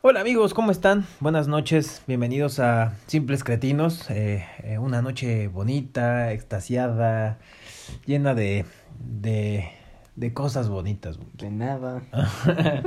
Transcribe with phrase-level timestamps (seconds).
[0.00, 1.06] Hola amigos, ¿cómo están?
[1.20, 4.08] Buenas noches, bienvenidos a Simples Cretinos.
[4.10, 7.38] Eh, eh, una noche bonita, extasiada,
[8.06, 8.64] llena de,
[9.00, 9.68] de,
[10.14, 11.18] de cosas bonitas.
[11.34, 12.02] De nada.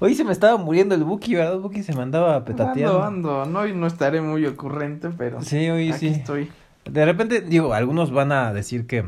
[0.00, 1.58] Hoy se me estaba muriendo el Buki, ¿verdad?
[1.58, 3.02] Buki se me andaba petateando.
[3.04, 3.52] Ando, ando.
[3.52, 6.06] No, hoy no estaré muy ocurrente, pero Sí, hoy aquí sí.
[6.08, 6.50] estoy.
[6.84, 9.04] De repente, digo, algunos van a decir que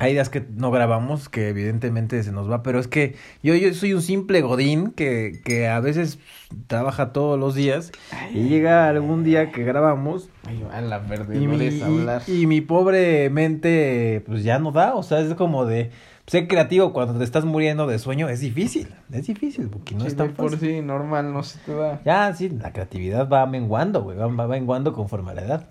[0.00, 3.72] hay días que no grabamos, que evidentemente se nos va, pero es que yo, yo
[3.74, 6.18] soy un simple godín que, que a veces
[6.66, 7.92] trabaja todos los días
[8.34, 12.22] y llega algún día que grabamos Ay, la verde, y mi, es hablar.
[12.26, 15.90] y, mi pobre mente pues ya no da, o sea, es como de
[16.26, 20.06] ser creativo cuando te estás muriendo de sueño es difícil, es difícil, porque no Sí,
[20.08, 20.68] es tan por fácil.
[20.76, 22.00] sí, normal, no se te da.
[22.04, 25.66] Ya, sí, la creatividad va menguando, güey, va, va menguando conforme a la edad.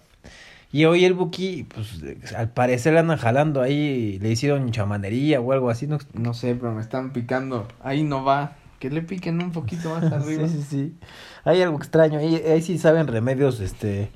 [0.71, 2.03] Y hoy el Buki, pues,
[2.35, 5.97] al parecer le andan jalando ahí, le hicieron chamanería o algo así, ¿no?
[6.13, 7.67] No sé, pero me están picando.
[7.81, 8.55] Ahí no va.
[8.77, 10.47] Que le piquen un poquito más arriba.
[10.47, 10.95] Sí, sí, sí.
[11.43, 14.11] Hay algo extraño, ahí, ahí sí saben remedios, este,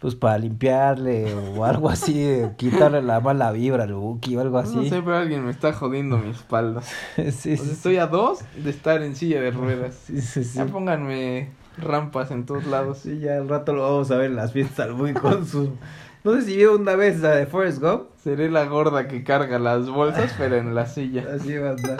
[0.00, 4.74] pues, para limpiarle o algo así, quitarle la mala vibra al Buki o algo así.
[4.74, 6.82] No sé, pero alguien me está jodiendo mi espalda.
[7.16, 7.70] sí, sea, sí.
[7.70, 9.94] estoy a dos de estar en silla de ruedas.
[10.04, 10.58] Sí, sí, sí.
[10.58, 12.98] Ya pónganme rampas en todos lados.
[12.98, 15.76] Sí, ya al rato lo vamos a ver en las fiestas al Buki con su...
[16.24, 18.02] No sé si vio una vez la de Forrest Gump.
[18.22, 21.24] Seré la gorda que carga las bolsas, pero en la silla.
[21.34, 21.98] Así va a andar.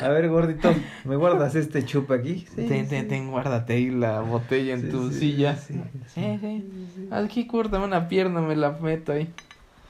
[0.00, 0.72] A ver, gordito,
[1.04, 2.46] ¿me guardas este chupa aquí?
[2.54, 2.90] Sí, ten, sí.
[2.90, 5.56] ten, ten, guárdate ahí la botella en Sí, tu sí, silla.
[5.56, 5.80] sí,
[6.14, 7.08] Sí, sí.
[7.10, 9.28] Aquí córtame una pierna, me la meto ahí.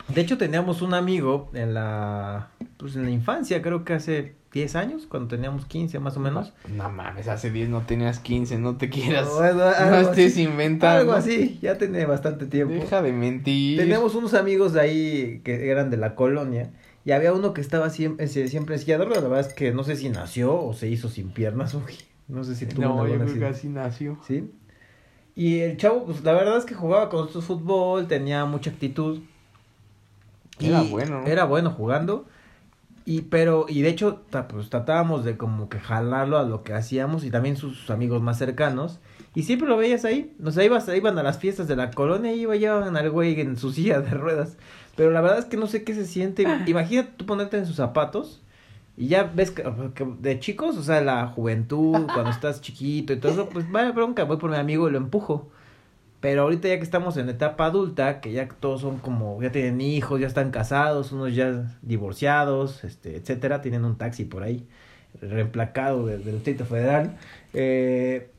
[0.08, 4.76] De hecho, teníamos un amigo en la, pues en la infancia, creo que hace 10
[4.76, 6.52] años, cuando teníamos 15 más o menos.
[6.68, 9.26] No mames, hace 10 no tenías 15, no te quieras.
[9.26, 11.00] No algo estés así, inventando.
[11.00, 12.74] Algo así, ya tiene bastante tiempo.
[12.74, 13.78] Deja de mentir.
[13.78, 16.70] Teníamos unos amigos de ahí que eran de la colonia.
[17.04, 19.22] Y había uno que estaba siempre, siempre en silla de ruedas.
[19.22, 21.74] La verdad es que no sé si nació o se hizo sin piernas.
[21.74, 21.94] Uy,
[22.28, 24.18] no sé si tuvo No, yo creo que así nació.
[24.26, 24.50] ¿Sí?
[25.34, 29.20] Y el chavo, pues la verdad es que jugaba con su fútbol, tenía mucha actitud.
[30.60, 31.26] Era bueno, ¿no?
[31.26, 32.26] Era bueno jugando.
[33.04, 37.24] Y pero, y de hecho, pues tratábamos de como que jalarlo a lo que hacíamos
[37.24, 39.00] y también sus amigos más cercanos.
[39.34, 40.34] Y siempre lo veías ahí.
[40.44, 43.40] O sea, ibas, iban a las fiestas de la colonia y iba, llevaban al güey
[43.40, 44.56] en su silla de ruedas.
[44.96, 46.44] Pero la verdad es que no sé qué se siente.
[46.66, 48.42] Imagínate tú ponerte en sus zapatos.
[48.96, 49.62] Y ya ves que,
[49.94, 53.90] que de chicos, o sea, la juventud, cuando estás chiquito y todo eso, pues vaya
[53.90, 55.50] bronca, voy por mi amigo y lo empujo.
[56.22, 59.80] Pero ahorita ya que estamos en etapa adulta, que ya todos son como, ya tienen
[59.82, 64.66] hijos, ya están casados, unos ya divorciados, este, etcétera, tienen un taxi por ahí,
[65.20, 67.16] reemplacado de- del Distrito Federal.
[67.54, 68.30] Eh,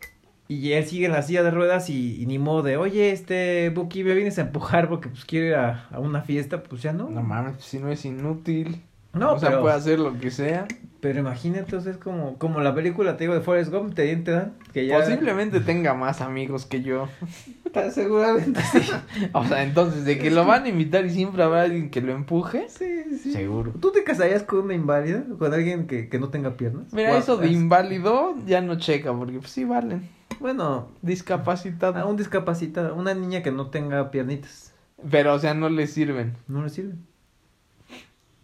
[0.48, 3.70] y él sigue en la silla de ruedas y, y ni modo de, oye, este,
[3.70, 6.94] Buki, me vienes a empujar porque pues quiero ir a, a una fiesta, pues ya
[6.94, 7.10] no.
[7.10, 8.82] No mames, si no es inútil.
[9.14, 10.68] No, o sea, pero- puede hacer lo que sea.
[11.04, 14.54] Pero imagínate, entonces, como, como la película, te digo, de Forrest Gump, te, te dan,
[14.72, 15.00] que ya...
[15.00, 17.10] Posiblemente tenga más amigos que yo.
[17.92, 18.80] Seguramente sí.
[19.34, 22.14] O sea, entonces, de que lo van a invitar y siempre habrá alguien que lo
[22.14, 22.68] empuje.
[22.70, 23.34] Sí, sí.
[23.34, 23.74] Seguro.
[23.82, 25.26] ¿Tú te casarías con una inválida?
[25.38, 26.94] ¿Con alguien que, que no tenga piernas?
[26.94, 30.08] Mira, eso de es- inválido ya no checa, porque pues sí valen.
[30.40, 32.00] Bueno, Discapacitado.
[32.00, 34.74] a un discapacitado, una niña que no tenga piernitas,
[35.12, 36.38] Pero, o sea, no le sirven.
[36.48, 36.94] no le sirve.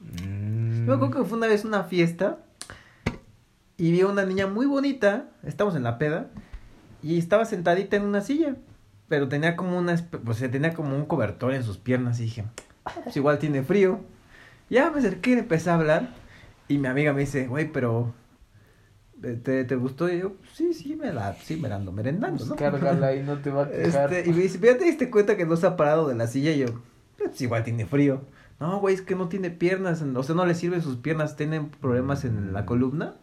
[0.02, 0.86] Mm.
[0.88, 2.40] Yo acuerdo que fue una vez una fiesta
[3.80, 6.28] y vi a una niña muy bonita, estamos en la peda,
[7.02, 8.56] y estaba sentadita en una silla,
[9.08, 12.46] pero tenía como una, sea, tenía como un cobertor en sus piernas y dije,
[12.86, 14.02] "Ah, pues igual tiene frío.
[14.70, 16.10] Ya me acerqué y empecé a hablar
[16.68, 18.14] y mi amiga me dice, güey, pero
[19.24, 20.10] eh, ¿te, te gustó?
[20.14, 22.56] Y yo, sí, sí, me la, sí, me la ando merendando, Pues ¿no?
[22.56, 24.14] cárgala y no te va a quejar.
[24.14, 26.28] Este, y me dice, ¿ya te diste cuenta que no se ha parado de la
[26.28, 26.52] silla?
[26.52, 26.68] Y yo,
[27.18, 28.22] pues igual tiene frío.
[28.60, 31.70] No, güey, es que no tiene piernas, o sea, no le sirven sus piernas, tienen
[31.70, 33.16] problemas en la columna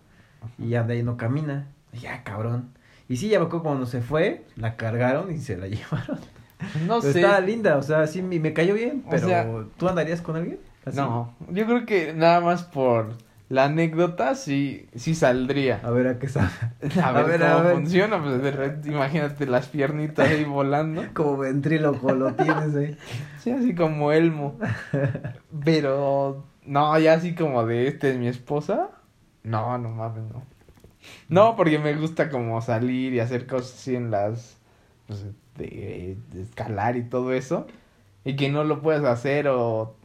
[0.58, 1.68] y anda ahí no camina.
[2.00, 2.70] Ya, cabrón.
[3.08, 6.18] Y sí, ya me acuerdo cuando se fue, la cargaron y se la llevaron.
[6.86, 7.20] No Pero sé.
[7.20, 9.46] Estaba linda, o sea, sí, me me cayó bien, O pero sea-
[9.76, 10.58] ¿tú andarías con alguien?
[10.84, 10.96] Así.
[10.96, 13.08] No, yo creo que nada más por
[13.48, 15.80] la anécdota sí, sí saldría.
[15.84, 16.48] A ver, ¿a qué sabe?
[17.02, 17.74] A ver, A ver, cómo a ver.
[17.76, 21.04] funciona, pues de repente imagínate las piernitas ahí volando.
[21.14, 22.96] Como ventríloco lo tienes ahí.
[23.38, 24.58] Sí, así como Elmo.
[25.64, 28.90] Pero, no, ya así como de este es mi esposa.
[29.46, 30.42] No, no mames, no.
[31.28, 34.58] No, porque me gusta como salir y hacer cosas así en las,
[35.06, 35.24] pues,
[35.56, 37.66] de, de escalar y todo eso.
[38.24, 39.96] Y que no lo puedas hacer o,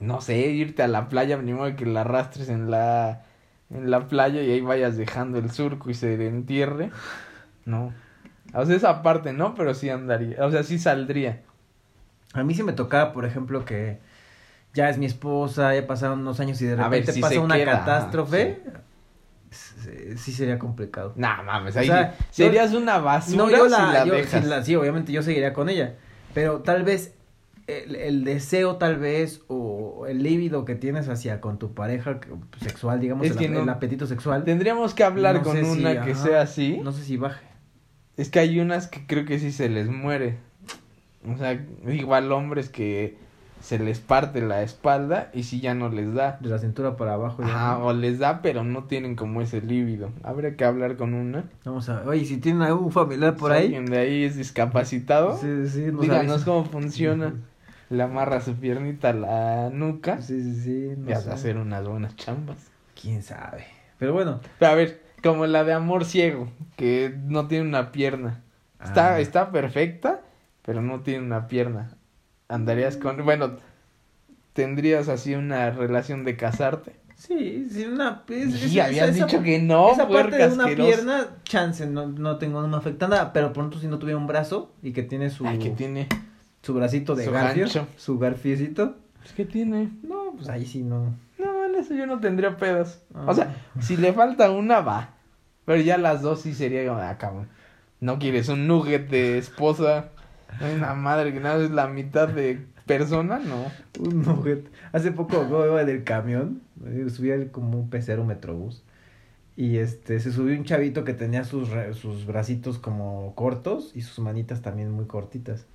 [0.00, 3.24] no sé, irte a la playa, ni modo que la arrastres en la,
[3.70, 6.90] en la playa y ahí vayas dejando el surco y se entierre.
[7.66, 7.94] No.
[8.54, 11.42] O sea, esa parte no, pero sí andaría, o sea, sí saldría.
[12.34, 14.00] A mí sí me tocaba, por ejemplo, que
[14.76, 17.40] ya es mi esposa, ya pasaron unos años y de A ver, repente si pasa
[17.40, 18.60] una queda, catástrofe.
[20.16, 21.12] sí sería complicado.
[21.16, 24.14] Nah, mames, O ahí sea, sí- serías una basura No, yo si la, la yo-
[24.14, 24.44] dejas.
[24.44, 25.94] la- sí, obviamente yo seguiría con ella,
[26.34, 27.14] pero tal vez
[27.66, 32.20] el, el deseo tal vez o el líbido que tienes hacia con tu pareja
[32.60, 36.04] sexual, digamos, el, que no- el apetito sexual, Tendríamos que hablar no con si, una
[36.04, 36.78] que ajá, sea así.
[36.82, 37.44] No sé si baje.
[38.16, 40.38] Es que hay unas que creo que sí se les muere.
[41.28, 43.18] O sea, igual hombres que
[43.66, 46.38] se les parte la espalda y sí ya no les da.
[46.40, 47.42] De la cintura para abajo.
[47.42, 47.86] ya, Ajá, ¿no?
[47.86, 50.10] o les da, pero no tienen como ese líbido.
[50.22, 51.44] Habría que hablar con una.
[51.64, 52.08] Vamos a ver.
[52.08, 53.64] Oye, si tienen algún familiar por Si ahí.
[53.64, 57.34] alguien de ahí es discapacitado, Sí, sí, nos díganos cómo funciona.
[57.90, 60.92] Le amarra su piernita a la nuca Sí, sí, sí.
[60.96, 61.30] no y sé.
[61.32, 62.58] hacer unas buenas chambas.
[63.00, 63.64] Quién sabe.
[63.98, 64.40] Pero bueno.
[64.60, 68.42] Pero a ver, como la de amor ciego, que no tiene una pierna.
[68.82, 69.20] Está, Ah.
[69.20, 70.20] está perfecta,
[70.64, 71.90] pero no tiene una pierna.
[72.48, 73.56] Andarías con, bueno,
[74.52, 76.96] tendrías así una relación de casarte.
[77.16, 78.22] Sí, sí, una.
[78.28, 82.60] es- habías esa- dicho que no, esa parte de una pierna, chance, no, no tengo,
[82.60, 85.46] no me afecta nada, pero pronto si no tuviera un brazo y que tiene su,
[85.46, 86.08] Ay, ¿qué tiene?
[86.62, 87.86] su bracito de Su garfio, gancho.
[87.96, 89.90] su garfiecito, Pues, ¿Qué tiene?
[90.02, 91.14] no, pues ahí sí no.
[91.38, 93.00] No, en eso yo no tendría pedos.
[93.14, 93.24] Ah.
[93.28, 95.14] O sea, si le falta una, va.
[95.64, 97.48] Pero ya las dos sí sería como, ah, cabrón.
[98.00, 100.10] No quieres un nugget de esposa.
[100.60, 103.70] Una madre que nada es la mitad de persona, no.
[104.00, 104.70] Un nugget.
[104.92, 108.84] Hace poco yo iba del camión, eh, subía como un pecero metrobús.
[109.56, 114.18] Y este, se subió un chavito que tenía sus, sus bracitos como cortos y sus
[114.18, 115.66] manitas también muy cortitas.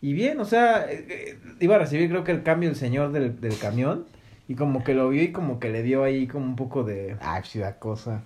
[0.00, 3.12] Y bien, o sea, eh, eh, iba a recibir creo que el cambio el señor
[3.12, 4.06] del, del camión.
[4.46, 7.16] Y como que lo vio y como que le dio ahí como un poco de...
[7.20, 8.22] Ay, sí da cosa.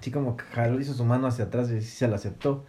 [0.00, 2.64] Sí, como que jaló, hizo su mano hacia atrás y sí se la aceptó.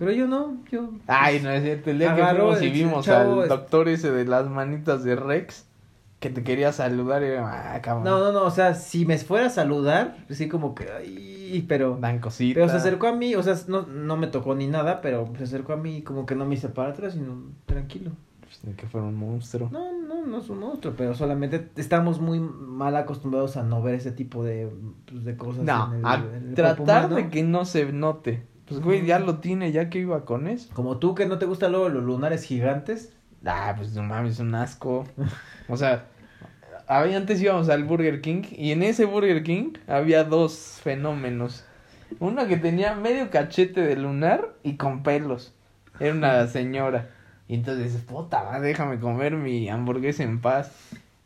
[0.00, 0.88] Pero yo no, yo...
[1.06, 1.90] Ay, no es cierto.
[1.90, 5.66] El día que fuimos y vimos chavo, al doctor ese de las manitas de Rex,
[6.20, 8.04] que te quería saludar y ah, cabrón.
[8.04, 10.90] No, no, no, o sea, si me fuera a saludar, sí como que...
[10.90, 11.98] Ay, pero...
[12.00, 12.54] Dan cositas.
[12.54, 15.44] Pero se acercó a mí, o sea, no, no me tocó ni nada, pero se
[15.44, 17.36] acercó a mí y como que no me hice para atrás, sino
[17.66, 18.12] tranquilo.
[18.40, 19.68] Pues, que fuera un monstruo.
[19.70, 23.94] No, no, no es un monstruo, pero solamente estamos muy mal acostumbrados a no ver
[23.94, 24.68] ese tipo de,
[25.06, 25.62] pues, de cosas.
[25.62, 28.42] No, en el- a en el tratar de que no se note.
[28.70, 30.72] Pues, güey, ya lo tiene, ya que iba con eso.
[30.74, 33.12] Como tú que no te gustan luego los lunares gigantes.
[33.44, 35.04] Ah, pues no mames, un asco.
[35.68, 36.04] O sea,
[36.86, 41.64] había, antes íbamos al Burger King y en ese Burger King había dos fenómenos.
[42.20, 45.52] Uno que tenía medio cachete de lunar y con pelos.
[45.98, 47.10] Era una señora.
[47.48, 50.72] Y entonces puta, va, déjame comer mi hamburguesa en paz.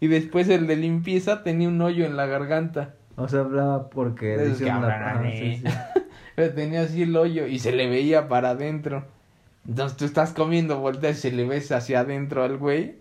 [0.01, 2.95] Y después el de limpieza tenía un hoyo en la garganta.
[3.17, 5.57] O sea, hablaba porque hicieron que ajá, así.
[5.57, 5.75] sí, sí.
[6.37, 9.07] Tenía así el hoyo y se le veía para adentro.
[9.67, 12.97] Entonces tú estás comiendo, volteas y le ves hacia adentro al güey.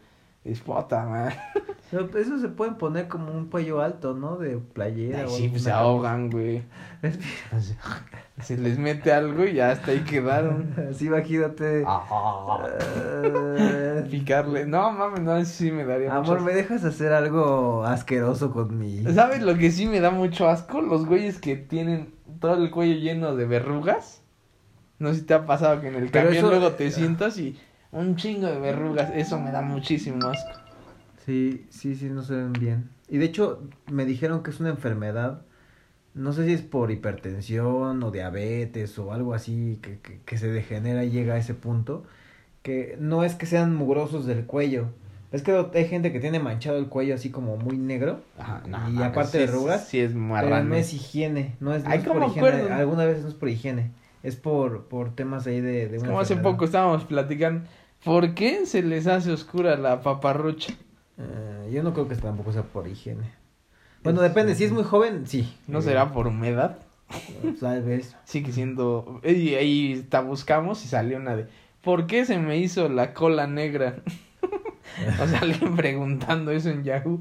[0.45, 1.31] Es puta, man.
[1.92, 4.38] Pero eso se pueden poner como un cuello alto, ¿no?
[4.38, 5.19] De playera.
[5.19, 6.63] Ay, o sí, pues se ahogan, güey.
[8.42, 10.74] Se les mete algo y ya hasta ahí quedaron.
[10.90, 11.86] Así imagínate.
[12.81, 14.66] Eh, Picarle.
[14.66, 18.78] No, mames, no, eso sí me daría Amor, mucho ¿me dejas hacer algo asqueroso con
[18.78, 19.04] mi...
[19.13, 20.81] ¿Sabes lo que sí me da mucho asco?
[20.81, 24.22] Los güeyes que tienen todo el cuello lleno de verrugas.
[25.00, 27.38] No sé si te ha pasado que en el Pero camión eso- luego te sientas
[27.38, 27.60] y
[27.94, 29.12] un chingo de verrugas.
[29.16, 30.57] Eso me da muchísimo asco.
[31.25, 32.90] Sí, sí, sí, no se ven bien.
[33.10, 35.42] Y de hecho, me dijeron que es una enfermedad,
[36.13, 40.50] no sé si es por hipertensión o diabetes o algo así, que, que, que se
[40.50, 42.04] degenera y llega a ese punto,
[42.64, 44.88] que no es que sean mugrosos del cuello.
[45.31, 48.21] Es que hay gente que tiene manchado el cuello así como muy negro.
[48.38, 51.73] Ajá, Y mames, aparte sí de es- arrugas, Sí es Pero no es higiene, no
[51.73, 52.50] es, no Ay, es por ¿cómo higiene.
[52.50, 52.73] acuerdo?
[52.73, 53.92] Alguna vez no es por higiene,
[54.23, 57.68] es por, por temas ahí de, de Es una como hace poco estábamos platicando.
[58.04, 60.74] ¿Por qué se les hace oscura la paparrucha?
[61.18, 63.31] Eh, yo no creo que tampoco sea por higiene.
[64.04, 65.54] Bueno, Es- depende, si es muy joven, sí.
[65.68, 66.80] ¿No Eh, será por humedad?
[67.60, 68.16] Tal vez.
[68.26, 69.22] Sigue siendo...
[69.24, 71.48] Y ahí está, buscamos y salió una de...
[71.81, 73.98] ¿Por qué se me hizo la cola negra?
[75.22, 77.19] o sea, alguien preguntando eso en Yahoo.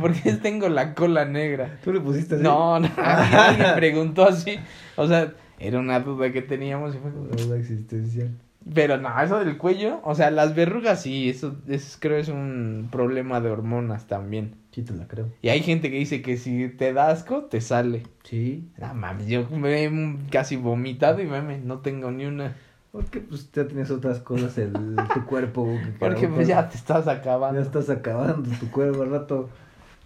[0.00, 1.78] ¿Por qué tengo la cola negra?
[1.84, 2.44] ¿Tú le pusiste así?
[2.44, 4.58] No, no, alguien, preguntó así.
[4.96, 7.26] O sea, era una duda que teníamos y fue como...
[7.26, 8.30] Duda existencial.
[8.74, 12.88] Pero no, eso del cuello, o sea, las verrugas sí, eso, eso creo es un
[12.90, 14.56] problema de hormonas también.
[14.72, 15.30] Sí, te la creo.
[15.42, 18.02] Y hay gente que dice que si te da asco, te sale.
[18.24, 18.68] Sí.
[18.78, 19.90] No mames, yo me he
[20.30, 22.54] casi vomitado y meme, no tengo ni una.
[22.92, 25.66] Porque pues ya tienes otras cosas en tu cuerpo.
[25.66, 27.60] que Porque pues ya te estás ya acabando.
[27.60, 29.50] estás acabando tu cuerpo al rato.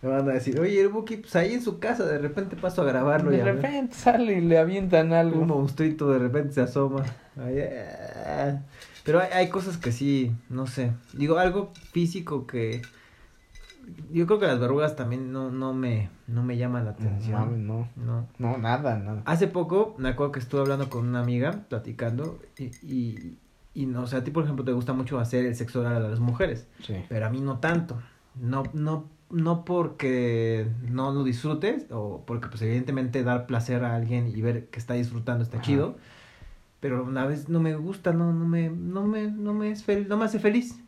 [0.02, 2.82] Me van a decir, oye, el Buki, pues ahí en su casa, de repente paso
[2.82, 3.32] a grabarlo.
[3.32, 3.54] y De ver".
[3.56, 5.44] repente sale y le avientan Un algo.
[5.44, 7.04] monstruito de repente se asoma.
[7.36, 8.60] Ay, ah.
[9.04, 10.92] Pero hay, hay cosas que sí, no sé.
[11.12, 12.82] Digo, algo físico que
[14.12, 17.40] yo creo que las verrugas también no, no me, no me llaman la No, atención.
[17.40, 17.88] mames, no.
[17.96, 18.28] No.
[18.38, 19.22] No, nada, nada.
[19.24, 23.38] Hace poco me acuerdo que estuve hablando con una amiga, platicando, y, y,
[23.74, 25.96] y no, o sea, a ti por ejemplo te gusta mucho hacer el sexo oral
[26.04, 26.94] a las mujeres, Sí.
[27.08, 28.00] pero a mí no tanto.
[28.40, 34.28] No, no, no porque no lo disfrutes, o porque pues evidentemente dar placer a alguien
[34.28, 35.66] y ver que está disfrutando está Ajá.
[35.66, 35.96] chido,
[36.80, 40.06] pero una vez no me gusta, no, no me, no me, no me, es fel-
[40.06, 40.78] no me hace feliz.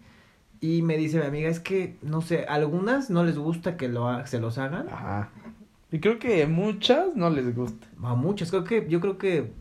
[0.60, 4.08] Y me dice mi amiga, es que, no sé, algunas no les gusta que lo,
[4.08, 5.30] ha- se los hagan, Ajá.
[5.92, 7.86] Y creo que muchas no les gusta.
[8.02, 9.52] A muchas, creo que, yo creo que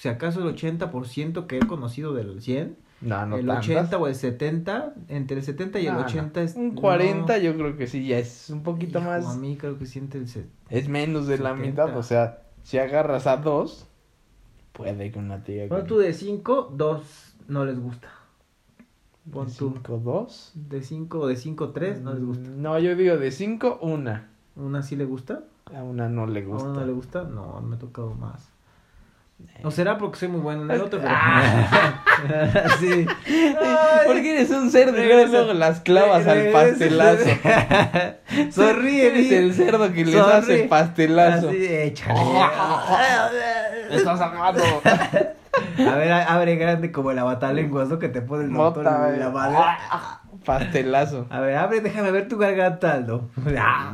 [0.00, 3.64] si acaso el 80% que he conocido del 100, No, no el tantas.
[3.64, 6.06] 80 o el 70, entre el 70 y el No, no.
[6.06, 6.54] 80 es...
[6.56, 9.26] Un 40 no, yo creo que sí, ya es un poquito hijo, más.
[9.26, 10.28] A mí creo que siente el...
[10.28, 11.84] se- Es menos de la 70.
[11.86, 13.86] mitad, o sea, si agarras a dos,
[14.72, 15.68] puede que una tía...
[15.68, 18.08] Pon tú de 5, 2 no les gusta.
[19.30, 20.52] Pon tú 5, 2.
[20.54, 22.48] de 5 o de 5, 3 no les gusta.
[22.48, 24.28] No, yo digo de 5, una.
[24.56, 25.42] ¿Una sí le gusta?
[25.74, 26.68] A una no le ¿A gusta.
[26.70, 27.24] una no le gusta?
[27.24, 28.48] No, me ha tocado más.
[29.62, 30.98] ¿O será porque soy muy bueno en el otro?
[31.00, 31.12] Pero...
[31.14, 31.98] Ah.
[32.80, 33.06] sí.
[34.06, 37.24] Porque eres un cerdo y luego las clavas al pastelazo.
[38.50, 41.48] Sonríe, Eres el cerdo que les hace pastelazo.
[41.48, 42.20] Así, échale.
[43.90, 44.62] Estás amando.
[45.78, 47.98] A ver, abre grande como el abatalenguas, ¿no?
[47.98, 49.52] Que te pone el doctor Mota, en la güey.
[49.52, 49.58] madre.
[50.44, 51.26] Pastelazo.
[51.28, 53.04] A ver, abre, déjame ver tu garganta.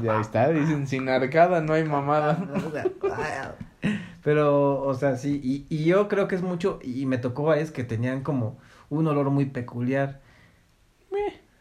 [0.02, 2.37] Ya está, dicen sin arcada no hay mamada.
[4.23, 7.71] Pero, o sea, sí, y, y yo creo que es mucho, y me tocó varias
[7.73, 8.59] que tenían como
[8.89, 10.21] un olor muy peculiar.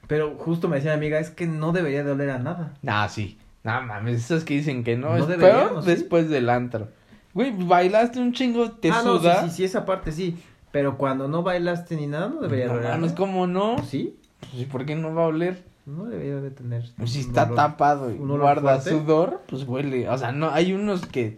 [0.08, 2.74] Pero justo me decía mi amiga, es que no debería de oler a nada.
[2.82, 3.38] Nah, sí.
[3.64, 5.82] No mames, esos que dicen que no, No es peor ¿no?
[5.82, 5.90] Sí.
[5.90, 6.90] después del antro.
[7.34, 9.44] Güey, bailaste un chingo, te ah, no, sí, suda.
[9.44, 10.38] sí, sí, esa parte sí.
[10.72, 13.18] Pero cuando no bailaste ni nada, no debería de No oler a mames, nada.
[13.18, 13.78] ¿cómo no?
[13.88, 14.18] ¿Sí?
[14.40, 15.64] Pues, ¿y ¿por qué no va a oler?
[15.86, 16.84] No debería de tener.
[16.98, 17.56] Pues si está olor.
[17.56, 18.90] tapado y guarda fuerte.
[18.90, 20.10] sudor, pues huele.
[20.10, 21.38] O sea, no, hay unos que.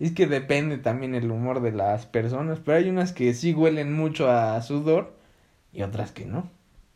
[0.00, 3.92] Es que depende también el humor de las personas, pero hay unas que sí huelen
[3.92, 5.14] mucho a sudor
[5.72, 6.50] y otras que no.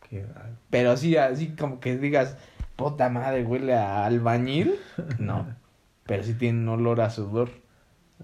[0.09, 0.27] Qué.
[0.71, 2.37] Pero sí, así como que digas,
[2.77, 4.75] puta madre, huele a albañil,
[5.19, 5.47] no.
[6.05, 7.51] Pero sí tienen olor a sudor.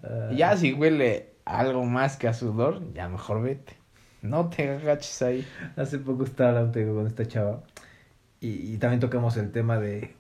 [0.03, 3.75] Ah, ya si huele algo más que a sudor, ya mejor vete.
[4.23, 5.47] No te agaches ahí.
[5.77, 7.63] Hace poco estaba hablando con esta chava
[8.41, 10.15] y, y también tocamos el tema de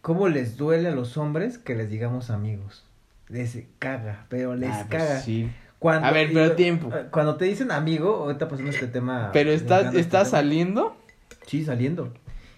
[0.00, 2.87] cómo les duele a los hombres que les digamos amigos.
[3.28, 5.20] Les caga, pero les Ah, pues caga.
[5.20, 5.50] sí.
[5.78, 6.90] Cuando, A ver, pero tiempo.
[7.10, 9.30] Cuando te dicen amigo, ahorita pasando este tema.
[9.32, 10.38] Pero este estás tema.
[10.38, 10.96] saliendo.
[11.46, 12.12] Sí, saliendo.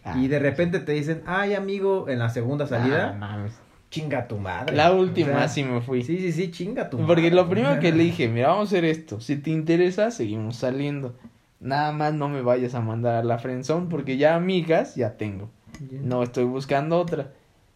[0.05, 3.53] Ah, y de repente te dicen, ay, amigo, en la segunda salida, ah, mames.
[3.91, 4.75] chinga tu madre.
[4.75, 6.03] La O última sea, sí me fui.
[6.03, 7.35] Sí, sí, sí, chinga tu Porque madre.
[7.35, 9.21] lo primero que le dije, mira, vamos a hacer esto.
[9.21, 11.15] Si te interesa, seguimos saliendo.
[11.61, 15.51] Nada más no me vayas a mandar a la friendzone porque ya amigas ya tengo.
[15.91, 17.33] No estoy buscando otra.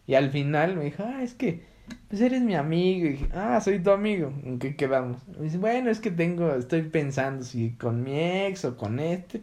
[0.07, 1.63] Y al final me dijo, ah, es que,
[2.07, 3.07] pues eres mi amigo.
[3.07, 4.31] Y dije, ah, soy tu amigo.
[4.43, 5.27] ¿En qué quedamos?
[5.27, 9.41] Me dice, bueno, es que tengo, estoy pensando si con mi ex o con este.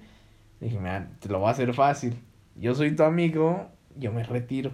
[0.60, 2.16] dije, mira, te lo voy a hacer fácil.
[2.56, 4.72] Yo soy tu amigo, yo me retiro.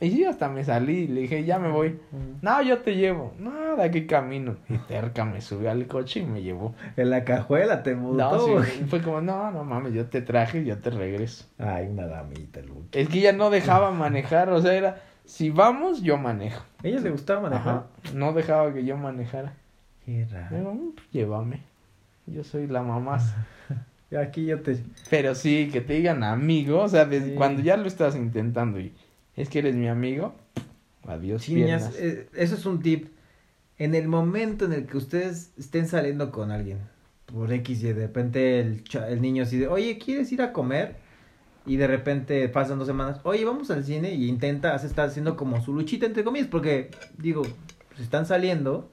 [0.00, 1.06] Y sí, hasta me salí.
[1.06, 1.98] Le dije, ya me voy.
[2.42, 3.32] No, yo te llevo.
[3.38, 4.56] No, de aquí camino.
[4.68, 6.74] Y terca me subió al coche y me llevó.
[6.96, 8.16] En la cajuela te mutó.
[8.16, 11.46] No, sí, fue como, no, no mames, yo te traje y yo te regreso.
[11.58, 13.00] Ay, una damita, Luke.
[13.00, 16.64] Es que ya no dejaba manejar, o sea, era, si vamos, yo manejo.
[16.84, 17.74] ¿A ella le gustaba manejar?
[17.76, 19.54] Ajá, no dejaba que yo manejara.
[20.04, 20.56] Qué raro.
[20.56, 21.60] Digo, "Mm, pues, llévame,
[22.26, 23.34] yo soy la mamás.
[24.20, 24.78] Aquí yo te...
[25.10, 27.34] Pero sí, que te digan amigo, o sea, desde Sí.
[27.34, 28.92] cuando ya lo estás intentando y
[29.34, 30.34] es que eres mi amigo,
[31.08, 31.94] adiós piernas.
[31.98, 33.08] eh, eso es un tip.
[33.78, 36.78] En el momento en el que ustedes estén saliendo con alguien,
[37.26, 40.94] por X y de repente el, el niño así de, oye, ¿quieres ir a comer?
[41.66, 45.36] Y de repente pasan dos semanas, oye, vamos al cine y intenta, se está haciendo
[45.36, 47.42] como su luchita entre comillas, porque digo,
[47.88, 48.90] pues están saliendo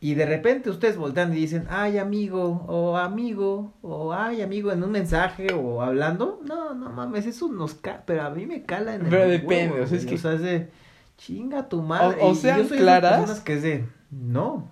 [0.00, 4.82] y de repente ustedes voltean y dicen, ay amigo, o amigo, o ay amigo en
[4.82, 8.94] un mensaje o hablando, no, no mames, eso nos ca pero a mí me cala
[8.96, 10.70] en el Pero huevo, depende, o sea, es que- o sea, es de,
[11.16, 12.16] chinga tu madre.
[12.22, 13.18] O- o Y sean yo soy de claras.
[13.20, 14.68] personas que es de, no,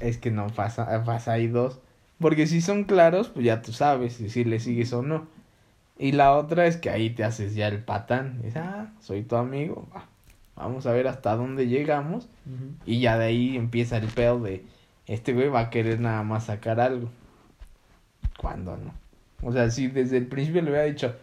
[0.00, 1.78] Es que no pasa, pasa ahí dos.
[2.18, 5.26] Porque si son claros, pues ya tú sabes si, si le sigues o no.
[6.02, 8.42] Y la otra es que ahí te haces ya el patán.
[8.42, 9.86] Dices, ah, soy tu amigo.
[9.94, 10.04] va,
[10.56, 12.28] Vamos a ver hasta dónde llegamos.
[12.84, 14.64] Y ya de ahí empieza el pedo de,
[15.06, 17.08] este güey va a querer nada más sacar algo.
[18.36, 18.92] ¿Cuándo no?
[19.42, 21.14] O sea, si desde el principio le hubiera dicho,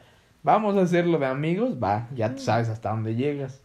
[0.43, 3.61] vamos a hacerlo de amigos, va, ya tú sabes hasta dónde llegas.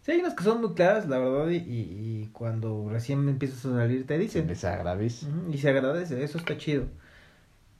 [0.00, 3.76] Sí, hay unas que son muy claras, la verdad, y, y, cuando recién empiezas a
[3.76, 4.46] salir te Se dicen.
[4.46, 5.26] les agradece.
[5.26, 6.84] Ujú, Y se agradece, eso está chido.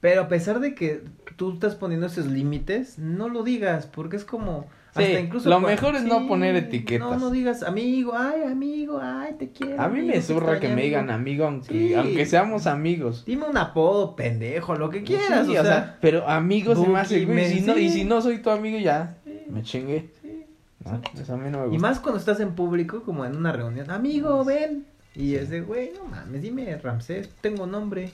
[0.07, 1.03] Pero a pesar de que
[1.35, 5.59] tú estás poniendo esos límites, no lo digas, porque es como, Sí, Hasta incluso lo
[5.59, 7.09] mejor es no poner etiquetas.
[7.09, 9.81] No, no digas amigo, ay, amigo, ay, te quiero.
[9.81, 11.45] A mí amigo, me zurra que me digan amigo.
[11.45, 11.93] aunque, Sí.
[11.93, 13.25] aunque seamos amigos.
[13.25, 17.49] Dime un apodo, pendejo, lo que quieras, o, sea, pero amigo se me hace, güey.
[17.55, 19.17] Si no, y si no soy tu amigo, ya
[19.49, 20.09] me chingué.
[20.21, 20.45] sí.
[20.85, 21.01] ¿no?
[21.21, 21.75] Eso a mí no me gusta.
[21.75, 24.85] Y más cuando estás en público, como en una reunión, amigo, ven.
[25.15, 28.09] Y es de, güey, no mames, dime Ramsés, tengo nombre.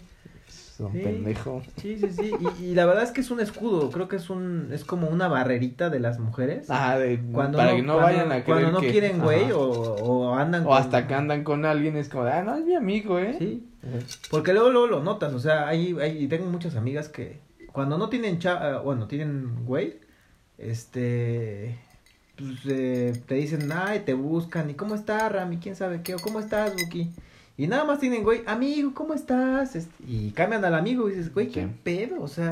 [0.73, 0.99] Es un Sí.
[0.99, 1.61] pendejo.
[1.79, 2.31] Sí, sí, sí.
[2.59, 5.07] Y, y la verdad es que es un escudo, creo que es un, es como
[5.07, 6.67] una barrerita de las mujeres.
[6.71, 9.21] Ajá, de, Cuando para no, que no cuando- vayan a creer Cuando no que- quieren,
[9.21, 12.55] güey, o, o andan O hasta que andan con alguien es como, de, ah, no,
[12.55, 13.35] es mi amigo, ¿eh?
[13.37, 13.67] Sí,
[14.31, 17.39] porque luego, luego lo notas, o sea, hay, hay, y tengo muchas amigas que
[17.71, 19.99] cuando no tienen, cha, eh, bueno, tienen güey,
[20.57, 21.77] este,
[22.35, 26.19] pues eh, te dicen, ay, te buscan, y cómo estás, Rami, quién sabe qué, o
[26.19, 27.11] cómo estás, Buki.
[27.57, 29.75] Y nada más tienen, güey, amigo, ¿cómo estás?
[29.75, 31.71] Este, Y cambian al amigo y dices, güey, qué Sí.
[31.83, 32.49] pedo, o sea,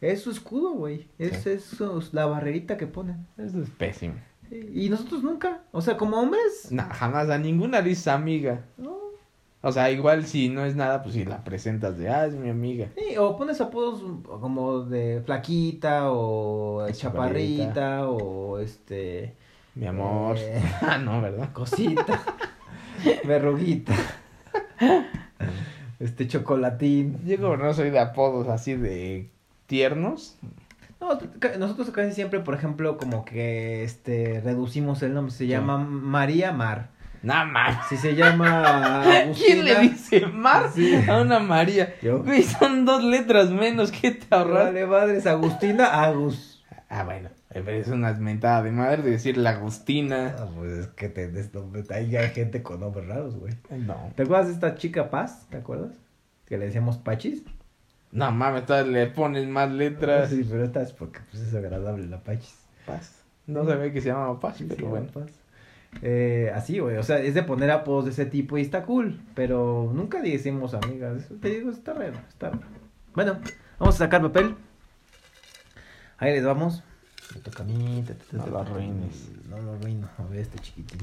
[0.00, 1.50] es su escudo, güey, es, Sí.
[1.50, 3.26] es su- la barrerita que ponen.
[3.38, 4.14] Eso es pésimo.
[4.50, 8.64] Y nosotros nunca, o sea, como hombres, No, jamás a ninguna dices amiga.
[8.76, 9.00] no.
[9.64, 12.50] O sea, igual si no es nada, pues si la presentas de, ah, es mi
[12.50, 12.88] amiga.
[12.98, 14.02] Sí, o pones apodos
[14.40, 17.62] como de flaquita o Chaparrita.
[17.72, 19.36] chaparrita o este
[19.76, 20.34] Mi amor.
[20.38, 21.52] eh, Ah, no, ¿verdad?
[21.52, 22.04] cosita,
[23.24, 23.94] verruguita,
[26.00, 27.18] este chocolatín.
[27.24, 29.30] Yo como no soy de apodos así de
[29.66, 30.36] tiernos.
[31.00, 31.18] No,
[31.58, 36.90] nosotros casi siempre, por ejemplo, como que este reducimos el nombre, se llama María Mar.
[37.22, 37.88] Nada más.
[37.88, 39.02] Si se llama
[39.36, 40.92] ¿Quién le Agustina, dice Mar Sí.
[41.08, 41.94] a una María?
[42.02, 42.22] Yo.
[42.22, 43.92] Güey, son dos letras menos.
[43.92, 44.64] ¿Qué te ahorras?
[44.66, 46.64] Vale, madres, Agustina, Agus.
[46.88, 47.28] Ah, bueno.
[47.52, 50.34] Pero es una mentada de madre decir la Agustina.
[50.38, 51.30] Ah, pues es que te
[51.94, 53.54] ahí hay gente con nombres raros, güey.
[53.70, 54.10] No.
[54.16, 55.46] ¿Te acuerdas de esta chica Paz?
[55.50, 55.92] ¿Te acuerdas?
[56.46, 57.42] Que le decíamos Pachis.
[58.10, 60.30] No mames, todavía le pones más letras.
[60.30, 62.58] Sí, pero esta es porque pues, es agradable la Pachis.
[62.86, 63.22] Paz.
[63.46, 65.06] No sabía que se llamaba Paz, Sí, pero sí, bueno.
[65.12, 65.30] Paz.
[66.00, 69.20] Eh, así, güey, o sea, es de poner apodos de ese tipo y está cool,
[69.34, 72.62] pero nunca decimos amigas, eso te digo, está raro, está raro.
[73.14, 73.38] Bueno,
[73.78, 74.54] vamos a sacar papel.
[76.16, 76.82] Ahí les vamos.
[77.34, 78.04] Me toca a mí.
[78.06, 79.28] ta, ta, No ta, lo arruines.
[79.48, 80.98] No lo arruino, a ver este chiquitín.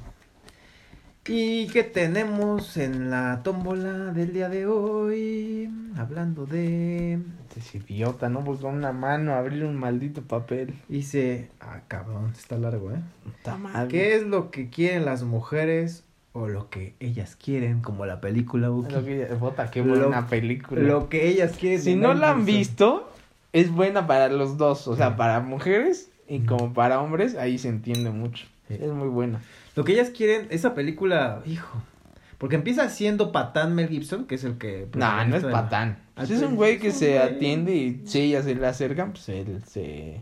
[1.27, 5.69] ¿Y qué tenemos en la tómbola del día de hoy?
[5.95, 7.19] Hablando de...
[7.47, 8.43] Este es idiota, ¿no?
[8.43, 10.73] Con una mano abrir un maldito papel.
[10.87, 11.51] Dice...
[11.59, 13.01] Ah, cabrón, está largo, ¿eh?
[13.37, 13.87] Está mal.
[13.89, 18.69] ¿Qué es lo que quieren las mujeres o lo que ellas quieren, como la película
[18.69, 18.93] Buki?
[18.95, 20.81] Lo que, bota, qué Lo- buena película.
[20.81, 21.79] Lo que ellas quieren.
[21.81, 23.11] Si no la han visto,
[23.53, 24.87] es buena para los dos.
[24.87, 25.15] O sea, Sí.
[25.17, 28.45] para mujeres y como para hombres, ahí se entiende mucho.
[28.67, 28.75] Sí.
[28.79, 29.41] Es muy buena.
[29.75, 31.81] Lo que ellas quieren, esa película, hijo.
[32.37, 34.87] Porque empieza siendo patán Mel Gibson, que es el que.
[34.95, 35.99] No, no es la- patán.
[36.15, 37.35] Pues es un güey que se güey.
[37.35, 40.21] atiende y si ellas se le acercan, pues él se,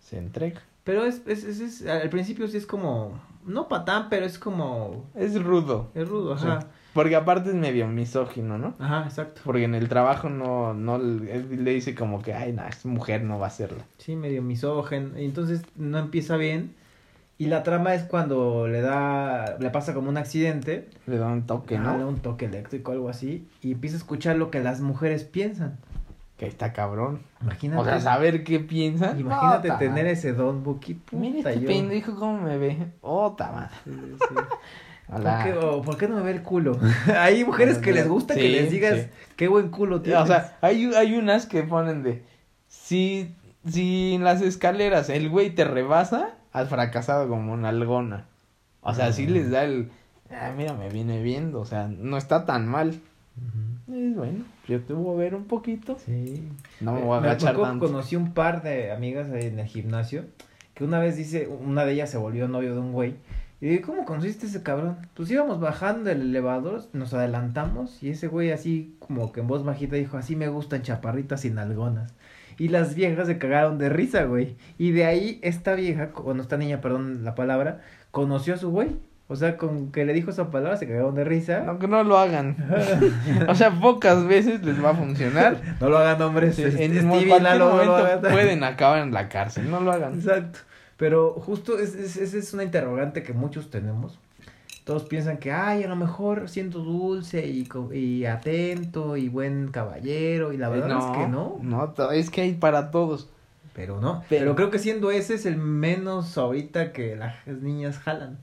[0.00, 0.62] se entrega.
[0.84, 3.20] Pero es, es, es, es- al principio sí es como.
[3.46, 5.10] No patán, pero es como.
[5.14, 5.90] Es rudo.
[5.94, 6.60] Es rudo, ajá.
[6.60, 6.66] Sí.
[6.94, 8.74] Porque aparte es medio misógino, ¿no?
[8.78, 9.42] Ajá, exacto.
[9.44, 13.22] Porque en el trabajo no, no, él le dice como que, ay, no, es mujer,
[13.24, 13.84] no va a hacerla.
[13.98, 15.18] Sí, medio misógeno.
[15.18, 16.74] Y entonces no empieza bien.
[17.36, 19.56] Y la trama es cuando le da.
[19.58, 20.88] Le pasa como un accidente.
[21.06, 22.08] Le da un toque, Ajá, le da ¿no?
[22.10, 23.48] un toque eléctrico, algo así.
[23.60, 25.76] Y empieza a escuchar lo que las mujeres piensan.
[26.36, 27.20] Que está cabrón.
[27.42, 27.82] Imagínate.
[27.82, 29.16] O sea, saber qué piensa.
[29.18, 31.00] Imagínate Ota tener ese don, Buki.
[31.10, 32.76] Mira este yo- pendejo cómo me ve.
[33.00, 33.74] Ota madre.
[33.84, 33.90] Sí,
[34.28, 34.34] sí.
[35.06, 35.42] ¿Por Hola.
[35.44, 36.78] qué, ¿Por qué no me ve el culo?
[37.18, 39.06] Hay mujeres que les gusta que les digas sí.
[39.36, 40.22] qué buen culo tienes.
[40.22, 42.22] O sea, hay, hay unas que ponen de.
[42.68, 43.34] Si,
[43.68, 48.26] si en las escaleras el güey te rebasa, has fracasado como una algona.
[48.80, 49.30] O sea, sí Ah.
[49.30, 49.90] les da el.
[50.30, 51.60] Ah, mira, me viene viendo.
[51.60, 52.94] O sea, no está tan mal.
[53.92, 55.98] Es bueno, yo te voy a ver un poquito.
[56.04, 56.48] Sí.
[56.80, 57.86] No me voy a agachar tanto.
[57.86, 60.24] Conocí un par de amigas ahí en el gimnasio
[60.72, 63.14] que una vez dice, una de ellas se volvió novio de un güey.
[63.60, 64.98] Y ¿cómo conociste ese cabrón?
[65.14, 69.64] Pues íbamos bajando el elevador, nos adelantamos y ese güey así como que en voz
[69.64, 72.14] bajita dijo, así me gustan chaparritas sin algonas.
[72.58, 74.56] Y las viejas se cagaron de risa, güey.
[74.78, 78.96] Y de ahí esta vieja, bueno, esta niña, perdón la palabra, conoció a su güey.
[79.26, 81.64] O sea, con que le dijo esa palabra se cagaron de risa.
[81.66, 82.56] Aunque no lo hagan.
[83.48, 85.56] o sea, pocas veces les va a funcionar.
[85.80, 86.56] No lo hagan hombres.
[86.56, 87.16] Sí, este, en no
[87.56, 88.20] lo momento hagan.
[88.20, 89.70] pueden acabar en la cárcel.
[89.70, 90.14] No lo hagan.
[90.14, 90.58] Exacto.
[90.96, 94.18] Pero justo es, es, es, una interrogante que muchos tenemos.
[94.84, 100.52] Todos piensan que, ay, a lo mejor siendo dulce y, y atento y buen caballero.
[100.52, 101.58] Y la verdad es que no.
[101.62, 103.28] No, es que hay para todos.
[103.72, 104.22] Pero no.
[104.28, 108.38] Pero- Pero, creo que siendo ese es el menos ahorita que las niñas jalan.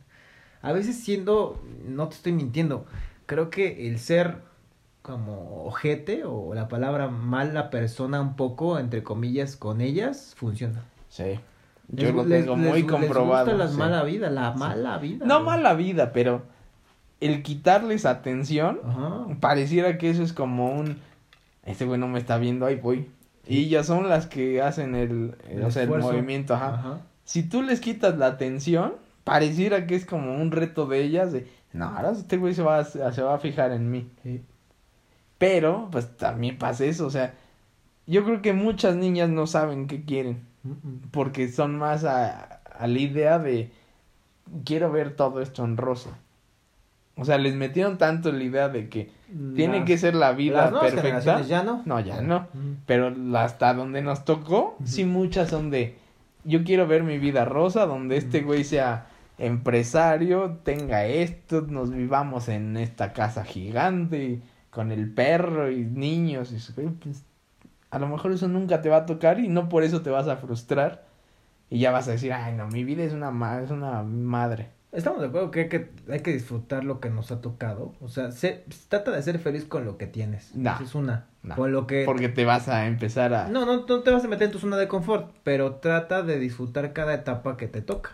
[0.61, 2.85] A veces siendo, no te estoy mintiendo,
[3.25, 4.37] creo que el ser
[5.01, 10.83] como ojete o la palabra mala persona un poco, entre comillas, con ellas, funciona.
[11.09, 11.39] Sí.
[11.91, 13.45] Yo Les- lo les- tengo les- muy les comprobado.
[13.45, 13.77] gusta la sí.
[13.77, 15.25] mala vida, la mala vida.
[15.25, 15.45] No güey.
[15.45, 16.43] mala vida, pero
[17.19, 19.27] el quitarles atención, Ajá.
[19.39, 20.97] pareciera que eso es como un...
[21.65, 23.07] Este güey no me está viendo, ahí voy.
[23.47, 26.73] Y ellas son las que hacen el, el- o sea, el movimiento, ajá.
[26.75, 27.01] Ajá.
[27.23, 31.47] Si tú les quitas la atención, pareciera que es como un reto de ellas de...
[31.73, 34.09] No, ahora este güey se va, a, se va a fijar en mí.
[34.23, 34.41] Sí.
[35.37, 37.33] Pero, pues también pasa eso, o sea,
[38.07, 40.41] yo creo que muchas niñas no saben qué quieren,
[41.11, 43.71] porque son más a, a la idea de
[44.65, 46.11] quiero ver todo esto en rosa.
[47.17, 49.11] O sea, les metieron tanto la idea de que
[49.55, 51.41] tiene que ser la vida las perfecta.
[51.41, 51.83] ya no.
[51.85, 52.47] No, ya no.
[52.53, 52.73] Mm.
[52.85, 55.97] Pero hasta donde nos tocó, sí muchas son de
[56.43, 62.47] yo quiero ver mi vida rosa, donde este güey sea empresario, tenga esto, nos vivamos
[62.47, 67.23] en esta casa gigante y con el perro y niños y pues,
[67.91, 70.27] a lo mejor eso nunca te va a tocar y no por eso te vas
[70.27, 71.03] a frustrar
[71.69, 74.69] y ya vas a decir, ay no, mi vida es una ma- es una madre.
[74.91, 77.93] Estamos de acuerdo que hay, que hay que disfrutar lo que nos ha tocado.
[78.01, 80.53] O sea, se- trata de ser feliz con lo que tienes.
[80.53, 80.77] No.
[80.83, 81.27] Es una.
[81.43, 82.03] No, Con lo que...
[82.05, 84.59] Porque te vas a empezar a No, no, no te vas a meter en tu
[84.59, 88.11] zona de confort, pero trata de disfrutar cada etapa que te toca.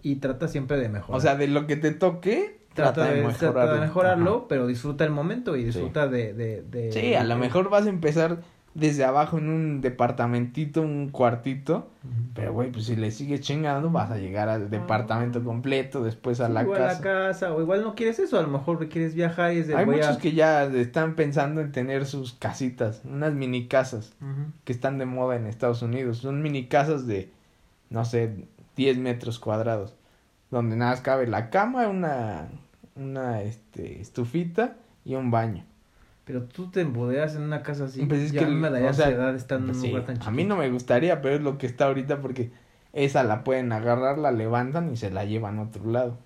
[0.00, 1.18] Y trata siempre de mejorar.
[1.18, 3.52] o sea, de lo que te toque, trata, de, mejorarlo.
[3.52, 4.44] trata de mejorarlo, Ajá.
[4.48, 7.86] pero disfruta el momento y disfruta de, de, de- Sí, a lo de- mejor vas
[7.86, 8.38] a empezar
[8.74, 11.90] desde abajo en un departamentito, un cuartito,
[12.34, 16.46] pero güey, pues si le sigues chingando vas a llegar al departamento completo, después a
[16.46, 16.94] Sí, la igual casa.
[16.94, 19.76] la casa, o igual no quieres eso, a lo mejor quieres viajar y es de
[19.76, 20.18] Hay muchos a...
[20.18, 24.14] que ya están pensando en tener sus casitas, unas mini casas
[24.64, 26.18] que están de moda en Estados Unidos.
[26.18, 27.30] Son mini casas de,
[27.90, 29.94] no sé, 10 metros cuadrados,
[30.50, 32.48] donde nada más cabe la cama, una,
[32.96, 35.64] una este, estufita y un baño.
[36.24, 38.04] Pero tú te empoderas en una casa así.
[38.06, 40.04] Pues es ya que, me daría o sea, ansiedad estar en un Pues sí, lugar
[40.04, 40.28] tan chiquito.
[40.30, 42.52] a mí no me gustaría, pero es lo que está ahorita porque
[42.92, 46.18] esa la pueden agarrar, la levantan y se la llevan a otro lado.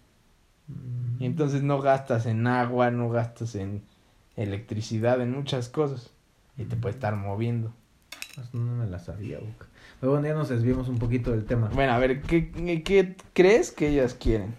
[0.69, 1.23] Mm.
[1.23, 3.83] Y entonces no gastas en agua, no gastas en
[4.37, 6.11] electricidad, en muchas cosas.
[6.59, 7.73] Y te puede estar moviendo.
[8.33, 9.67] Eso No me la sabía, Boca.
[10.01, 11.71] Pero bueno, ya nos desviamos un poquito del tema.
[11.73, 14.55] Bueno, a ver, ¿qué, qué, qué crees que ellas quieren?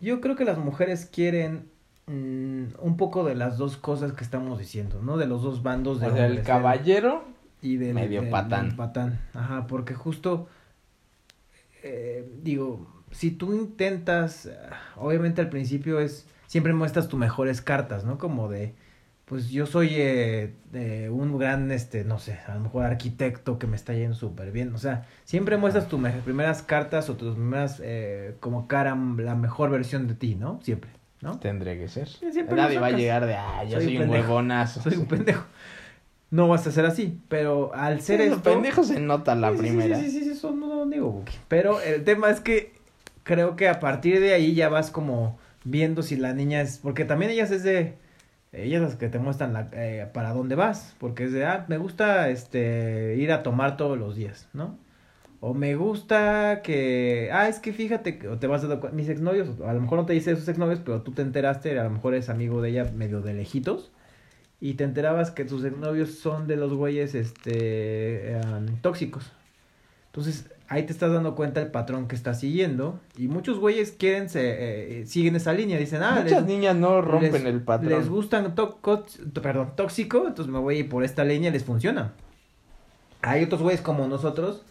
[0.00, 1.68] Yo creo que las mujeres quieren
[2.10, 5.16] mm, un poco de las dos cosas que estamos diciendo, ¿no?
[5.16, 7.24] De los dos bandos de O sea, el caballero,
[7.62, 8.68] y del medio del- patán.
[8.68, 9.20] del patán.
[9.34, 10.48] Ajá, porque justo
[11.82, 14.50] eh, digo, si tú intentas,
[14.96, 18.18] obviamente al principio es siempre muestras tus mejores cartas, ¿no?
[18.18, 18.74] Como de
[19.24, 23.68] pues yo soy eh, eh, un gran, este, no sé, a lo mejor arquitecto que
[23.68, 24.74] me está yendo súper bien.
[24.74, 29.36] O sea, siempre muestras tus me- primeras cartas o tus primeras, eh, como cara, la
[29.36, 30.58] mejor versión de ti, ¿no?
[30.64, 30.90] Siempre,
[31.20, 31.38] ¿no?
[31.38, 32.08] tendría que ser.
[32.08, 34.22] Siempre Nadie va a llegar de, ah, yo Soy soy, un pendejo.
[34.28, 34.82] huevonazo.
[34.84, 35.44] Soy un pendejo.
[36.30, 38.36] No vas a ser así, pero al ser Sí, esto...
[38.36, 39.98] los pendejos se nota la Sí, primera.
[39.98, 41.24] Sí, sí, sí, sí, eso no lo digo.
[41.48, 42.72] Pero el tema es que
[43.24, 46.78] creo que a partir de ahí ya vas como viendo si la niña es...
[46.78, 47.94] Porque también ellas es de...
[48.52, 50.94] Ellas las que te muestran la, eh, para dónde vas.
[50.98, 54.76] Porque es de, ah, me gusta este ir a tomar todos los días, ¿no?
[55.42, 57.30] O me gusta que...
[57.32, 58.28] Ah, es que fíjate que...
[58.28, 60.80] O te vas a dar Mis exnovios, a lo mejor no te dice esos exnovios,
[60.84, 63.90] pero tú te enteraste, a lo mejor eres amigo de ella medio de lejitos.
[64.60, 68.38] Y te enterabas que tus exnovios son de los güeyes, este,
[68.82, 69.32] tóxicos.
[70.08, 73.00] Entonces, ahí te estás dando cuenta el patrón que estás siguiendo.
[73.16, 75.78] Y muchos güeyes quieren, se, eh, siguen esa línea.
[75.78, 77.92] Dicen, ah, Muchas les, niñas no rompen les- el patrón.
[77.98, 78.54] les gustan
[79.42, 82.12] perdón, tóxico, entonces me voy a ir por esta línea y les funciona.
[83.22, 84.62] Hay otros güeyes como nosotros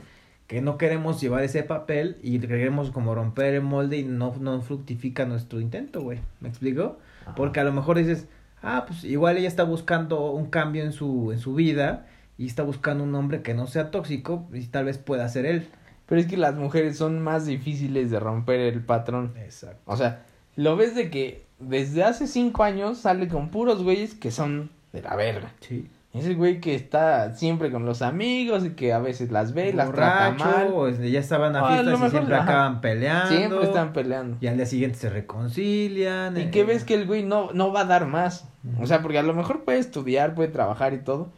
[0.49, 4.59] que no queremos llevar ese papel y queremos como romper el molde y no, no
[4.63, 6.21] fructifica nuestro intento, güey.
[6.39, 6.97] ¿Me explico?
[7.21, 7.35] Ajá.
[7.35, 8.27] Porque a lo mejor dices,
[8.63, 12.63] ah, pues igual ella está buscando un cambio en su, en su vida y está
[12.63, 15.67] buscando un hombre que no sea tóxico y tal vez pueda ser él.
[16.07, 19.33] Pero es que las mujeres son más difíciles de romper el patrón.
[19.37, 19.83] Exacto.
[19.85, 24.31] O sea, lo ves de que desde hace cinco años sale con puros güeyes que
[24.31, 25.53] son de la verga.
[25.59, 25.87] Sí.
[26.11, 29.73] Ese güey que está siempre con los amigos y que a veces las ve y
[29.73, 30.69] las trata mal.
[30.73, 32.43] o es- ya estaban a Ah, fiestas y siempre ajá.
[32.45, 33.29] acaban peleando.
[33.35, 34.37] Siempre están peleando.
[34.41, 36.35] Y al día siguiente se reconcilian.
[36.35, 38.47] Y eh, que ves que el güey no, no va a dar más.
[38.79, 41.29] O sea, porque a lo mejor puede estudiar, puede trabajar y todo.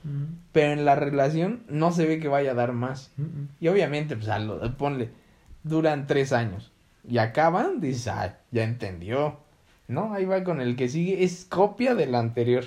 [0.53, 3.11] Pero en la relación no se ve que vaya a dar más.
[3.59, 5.09] Y obviamente, pues, lo, ponle,
[5.63, 6.71] duran tres años.
[7.07, 9.37] Y acaban, dices, ah, ya entendió.
[9.89, 11.23] No, ahí va con el que sigue.
[11.25, 12.63] Es copia del anterior.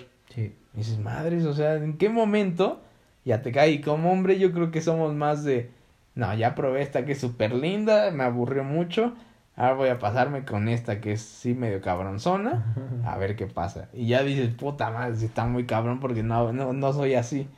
[0.75, 2.81] Y dices, madres, o sea, ¿en qué momento
[3.25, 3.71] ya te cae?
[3.71, 5.71] Y como hombre yo creo que somos más de,
[6.15, 9.15] no, ya probé esta que es súper linda, me aburrió mucho,
[9.57, 13.89] ahora voy a pasarme con esta que es sí medio cabronzona, a ver qué pasa.
[13.93, 17.49] Y ya dices, puta madre, sí está muy cabrón porque no, no, no soy así.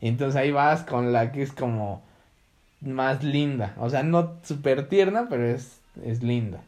[0.00, 2.02] Y entonces ahí vas con la que es como
[2.80, 3.74] más linda.
[3.78, 6.60] O sea, no súper tierna, pero es, es linda.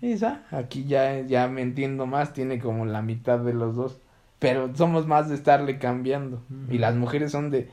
[0.00, 3.98] Esa, aquí ya, ya me entiendo más, tiene como la mitad de los dos.
[4.40, 6.42] Pero somos más de estarle cambiando.
[6.68, 7.68] Y las mujeres son de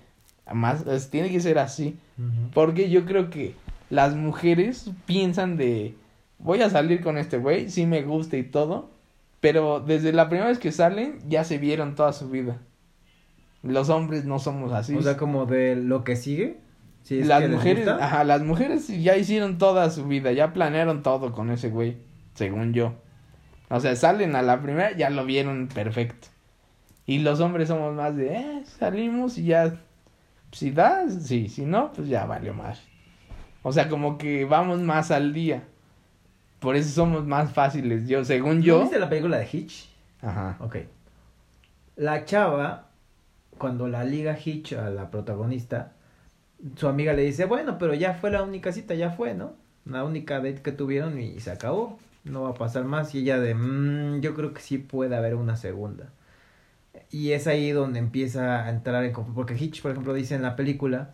[0.54, 1.98] más, tiene que ser así.
[2.54, 3.56] Porque yo creo que
[3.90, 5.96] las mujeres piensan de
[6.40, 8.92] voy a salir con este güey, sí me gusta y todo.
[9.40, 12.58] Pero desde la primera vez que salen, ya se vieron toda su vida.
[13.64, 14.96] Los hombres no somos así.
[14.96, 16.58] O sea, como de lo que sigue.
[17.04, 21.50] Si las mujeres, ajá, las mujeres ya hicieron toda su vida, ya planearon todo con
[21.52, 21.96] ese güey,
[22.34, 22.96] según yo.
[23.70, 26.28] O sea, salen a la primera, ya lo vieron perfecto.
[27.08, 29.74] Y los hombres somos más de, eh, salimos y ya,
[30.52, 32.84] si das, sí, si no, pues ya valió más.
[33.64, 35.64] O sea, como que vamos más al día.
[36.60, 38.08] Por eso somos más fáciles.
[38.10, 38.82] Yo, según yo.
[38.82, 39.90] ¿Viste la película de Hitch?
[40.22, 40.58] Ajá.
[40.60, 40.78] Ok.
[41.96, 42.90] La chava,
[43.58, 45.94] cuando la liga Hitch a la protagonista,
[46.76, 49.54] su amiga le dice, bueno, pero ya fue la única cita, ya fue, ¿no?
[49.86, 52.00] La única date que tuvieron y se acabó.
[52.26, 53.16] No va a pasar más.
[53.16, 56.10] Y ella de, mmm, yo creo que sí puede haber una segunda.
[57.12, 60.56] Y es ahí donde empieza a entrar en Porque Hitch, por ejemplo, dice en la
[60.56, 61.12] película,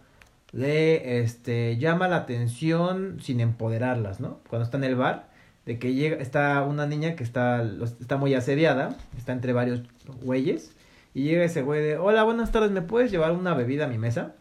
[0.52, 4.40] le este, llama la atención sin empoderarlas, ¿no?
[4.50, 5.30] Cuando está en el bar,
[5.66, 7.64] de que llega, está una niña que está,
[8.00, 9.82] está muy asediada, está entre varios
[10.24, 10.74] güeyes,
[11.14, 13.98] y llega ese güey de, hola, buenas tardes, ¿me puedes llevar una bebida a mi
[13.98, 14.34] mesa?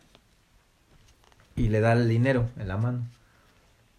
[1.56, 3.06] y le da el dinero en la mano.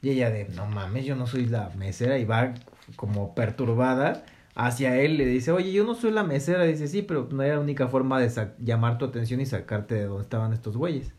[0.01, 2.53] Y ella de, no mames, yo no soy la mesera y va
[2.95, 4.23] como perturbada
[4.56, 7.56] hacia él, le dice, oye, yo no soy la mesera, dice, sí, pero no era
[7.56, 11.13] la única forma de llamar tu atención y sacarte de donde estaban estos güeyes.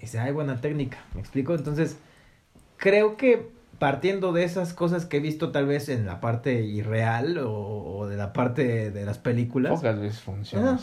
[0.00, 1.54] dice, ay, buena técnica, ¿me explico?
[1.54, 1.98] Entonces,
[2.76, 7.38] creo que partiendo de esas cosas que he visto tal vez en la parte irreal
[7.42, 9.72] o, de la parte de, las películas.
[9.72, 10.78] Pocas veces funciona.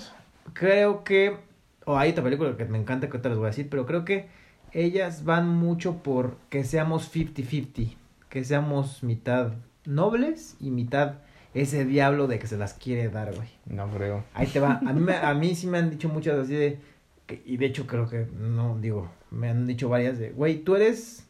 [0.54, 1.38] creo que
[1.86, 4.04] o hay otra película que me encanta que te les voy a decir, pero creo
[4.04, 4.28] que
[4.74, 7.96] ellas van mucho por que seamos 50-50,
[8.28, 9.54] que seamos mitad
[9.86, 11.20] nobles y mitad
[11.62, 13.50] ese diablo de que se las quiere dar, güey.
[13.66, 14.24] No creo.
[14.34, 14.80] Ahí te va.
[14.86, 16.80] A mí, a mí sí me han dicho muchas así de,
[17.46, 21.26] y de hecho creo que, no, digo, me han dicho varias de, güey, tú eres,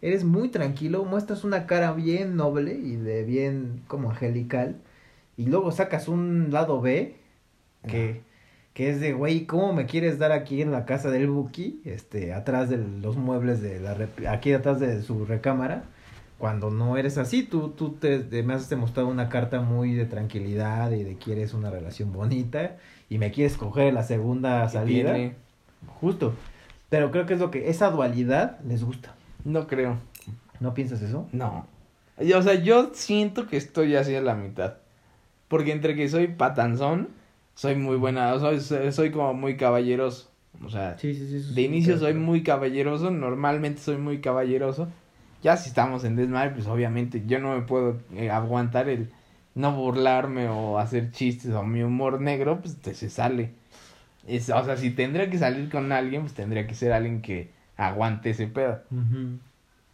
[0.00, 4.76] eres muy tranquilo, muestras una cara bien noble y de bien como angelical,
[5.36, 7.16] y luego sacas un lado B
[7.86, 8.22] que
[8.74, 12.32] que es de, güey, ¿cómo me quieres dar aquí en la casa del Buki, este,
[12.32, 13.96] atrás de los muebles de la,
[14.30, 15.84] aquí atrás de su recámara,
[16.42, 20.90] cuando no eres así, tú, tú te, me has demostrado una carta muy de tranquilidad
[20.90, 22.78] y de quieres una relación bonita
[23.08, 25.16] y me quieres coger la segunda salida.
[26.00, 26.34] Justo.
[26.88, 29.14] Pero creo que es lo que, esa dualidad les gusta.
[29.44, 29.98] No creo.
[30.58, 31.28] ¿No piensas eso?
[31.30, 31.68] No.
[32.18, 34.78] O sea, yo siento que estoy así a la mitad.
[35.46, 37.10] Porque entre que soy patanzón
[37.54, 38.58] soy muy buena, soy,
[38.90, 40.28] soy como muy caballeroso.
[40.64, 44.88] O sea, de inicio soy muy caballeroso, normalmente soy muy caballeroso.
[45.42, 49.10] Ya si estamos en desmadre, pues obviamente yo no me puedo eh, aguantar el
[49.54, 53.50] no burlarme o hacer chistes o mi humor negro, pues te se sale.
[54.26, 57.50] Es, o sea, si tendría que salir con alguien, pues tendría que ser alguien que
[57.76, 58.80] aguante ese pedo.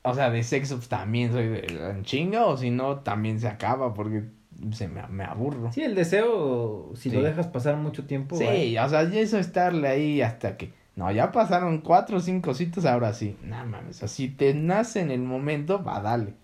[0.02, 3.94] O sea, de sexo pues, también soy de chinga o si no, también se acaba
[3.94, 4.24] porque
[4.72, 5.72] se me, me aburro.
[5.72, 8.36] Sí, el deseo, si lo dejas pasar mucho tiempo.
[8.36, 10.72] Sí, o sea, eso estarle ahí hasta que.
[10.98, 13.36] No, ya pasaron cuatro o cinco citas, ahora sí.
[13.44, 16.34] No mames, o sea, si te nace en el momento, va, dale.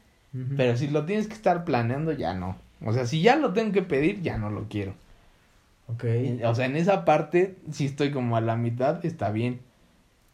[0.56, 2.56] Pero si lo tienes que estar planeando, ya no.
[2.84, 4.94] O sea, si ya lo tengo que pedir, ya no lo quiero.
[5.88, 6.04] Ok.
[6.44, 9.58] O sea, en esa parte, si estoy como a la mitad, está bien.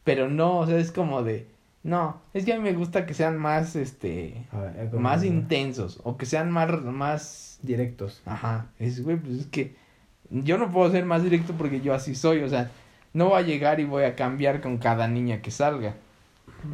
[0.05, 1.47] Pero no, o sea, es como de.
[1.83, 4.45] No, es que a mí me gusta que sean más, este,
[4.93, 8.21] más intensos o que sean más, más directos.
[8.27, 9.77] Ajá, es, güey, pues es que
[10.29, 12.71] yo no puedo ser más directo porque yo así soy, o sea,
[13.13, 15.95] no voy a llegar y voy a cambiar con cada niña que salga.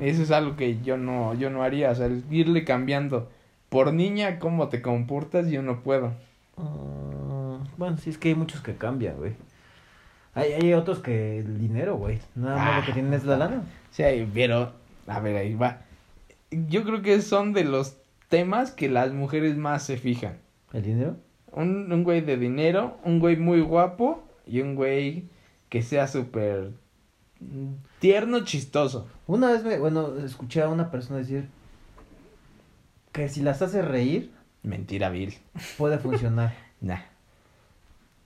[0.01, 3.31] Eso es algo que yo no, yo no haría, o sea, irle cambiando
[3.68, 6.12] por niña cómo te comportas, yo no puedo.
[6.57, 9.35] Ah, bueno, sí es que hay muchos que cambian, güey.
[10.35, 12.18] Hay, hay otros que el dinero, güey.
[12.35, 13.62] Nada más lo que ah, tienen es la lana.
[13.90, 14.72] Sí, pero,
[15.07, 15.83] a ver, ahí va.
[16.51, 17.96] Yo creo que son de los
[18.29, 20.38] temas que las mujeres más se fijan.
[20.72, 21.16] ¿El dinero?
[21.53, 25.31] Un, un güey de dinero, un güey muy guapo y un güey
[25.68, 26.72] que sea súper
[27.98, 29.07] tierno, chistoso.
[29.26, 31.48] Una vez, me, bueno, escuché a una persona decir
[33.12, 34.33] que si las hace reír.
[34.62, 35.35] Mentira, Bill.
[35.79, 36.55] Puede funcionar.
[36.81, 37.00] nah.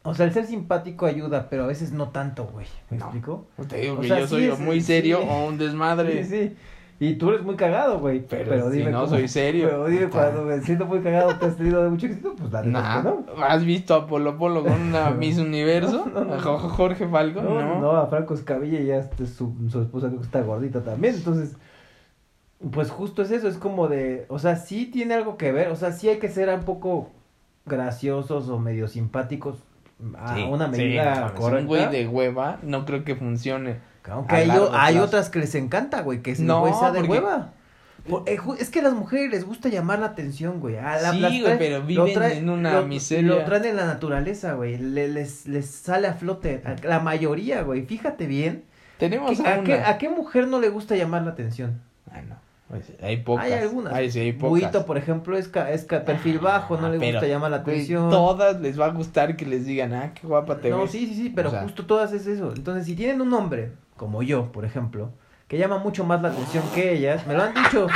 [0.02, 2.66] O sea, el ser simpático ayuda, pero a veces no tanto, güey.
[2.88, 3.46] ¿Me explico?
[3.68, 6.24] Te digo que yo soy muy serio o un desmadre.
[6.24, 6.56] Sí, sí.
[7.02, 8.20] Y tú eres muy cagado, güey.
[8.28, 9.68] Pero si no, soy serio.
[9.70, 10.30] Pero dime, Puta.
[10.30, 12.34] cuando me siento muy cagado, ¿te has tenido de mucho éxito?
[12.36, 13.24] Pues es Nah, no.
[13.42, 16.04] ¿Has visto a Polo Polo con una Miss Universo?
[16.12, 16.34] No, no, no.
[16.34, 17.44] ¿A Jo- Jorge Falcón?
[17.46, 20.82] No, No, no, a Franco Escabilla ya este, su, su esposa creo que está gordita
[20.84, 21.56] también, entonces,
[22.70, 25.76] pues justo es eso, es como de, o sea, sí tiene algo que ver, o
[25.76, 27.08] sea, sí hay que ser un poco
[27.64, 29.56] graciosos o medio simpáticos
[30.18, 31.60] a Sí, una sí, medida mames, correcta.
[31.62, 33.76] Un güey de hueva no creo que funcione.
[34.08, 37.52] Aunque hay, o- hay otras que les encanta, güey, que es No, sea de hueva.
[38.08, 40.78] Por- eh, ju- es que a las mujeres les gusta llamar la atención, güey.
[40.78, 43.28] A la- Sí, güey, traen- pero viven en una lo- miseria.
[43.30, 44.78] Lo traen en la naturaleza, güey.
[44.78, 46.62] Le- les, les sale a flote.
[46.64, 47.84] A la mayoría, güey.
[47.84, 48.64] Fíjate bien.
[48.98, 49.64] Tenemos ¿Qué- a, ¿A, una...
[49.64, 51.82] qué, ¿A qué mujer no le gusta llamar la atención?
[52.10, 52.36] Ay, no.
[52.70, 53.44] Pues, hay pocas.
[53.46, 53.92] Hay algunas.
[53.92, 54.50] Ay, sí, hay pocas.
[54.50, 57.56] Buito, por ejemplo, es, ca- es ca- perfil bajo, no Ah, le gusta llamar la
[57.58, 58.08] atención.
[58.10, 60.92] todas les va a gustar que les digan, ah, qué guapa te no, ves.
[60.92, 62.52] sí, sí, sí, pero O sea- justo todas es eso.
[62.54, 65.10] Entonces, si tienen un hombre, como yo, por ejemplo,
[65.48, 67.88] que llama mucho más la atención que ellas, me lo han dicho.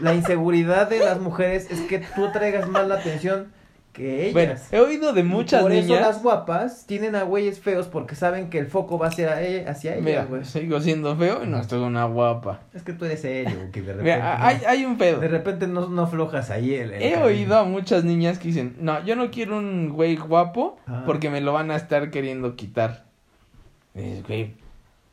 [0.00, 3.52] La inseguridad de las mujeres es que tú traigas más la atención
[3.92, 4.72] que Bueno, ellas.
[4.72, 6.00] he oído de muchas por eso niñas.
[6.06, 9.96] las guapas tienen a güeyes feos porque saben que el foco va hacia, e- hacia
[9.96, 10.44] Mira, ellas, güey.
[10.44, 12.60] sigo siendo feo y no estoy una guapa.
[12.72, 15.18] Es que tú eres serio, que de repente, Mira, no, hay, hay un pedo.
[15.20, 17.26] de repente no, no aflojas ahí el, el He camino.
[17.26, 21.02] oído a muchas niñas que dicen, no, yo no quiero un güey guapo Ah.
[21.04, 23.04] porque me lo van a estar queriendo quitar.
[23.94, 24.52] Y dices, güey,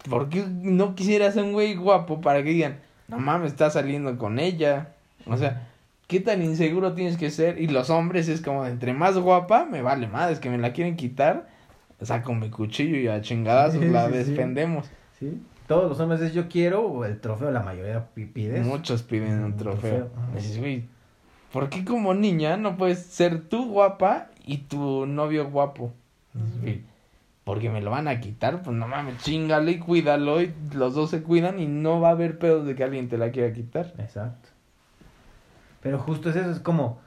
[0.09, 4.37] ¿por qué no quisieras un güey guapo para que digan, no mames, estás saliendo con
[4.39, 4.89] ella?
[5.25, 5.66] O sea,
[6.07, 7.59] ¿qué tan inseguro tienes que ser?
[7.61, 10.73] Y los hombres es como, entre más guapa, me vale más, es que me la
[10.73, 11.47] quieren quitar,
[12.01, 14.35] saco mi cuchillo y a chingadazos Sí, la sí.
[15.19, 15.41] ¿Sí?
[15.67, 18.61] Todos los hombres es yo quiero el trofeo, la mayoría pi- pide.
[18.61, 20.09] Muchos piden un trofeo.
[20.33, 20.85] Dices, güey,
[21.51, 25.93] ¿por qué como niña no puedes ser tú guapa y tu novio guapo?
[26.33, 26.83] Dices,
[27.43, 31.09] Porque me lo van a quitar, pues no mames, chingale y cuídalo y los dos
[31.09, 33.93] se cuidan y no va a haber pedos de que alguien te la quiera quitar.
[33.97, 34.49] Exacto.
[35.87, 36.99] Pero justo es eso, es como,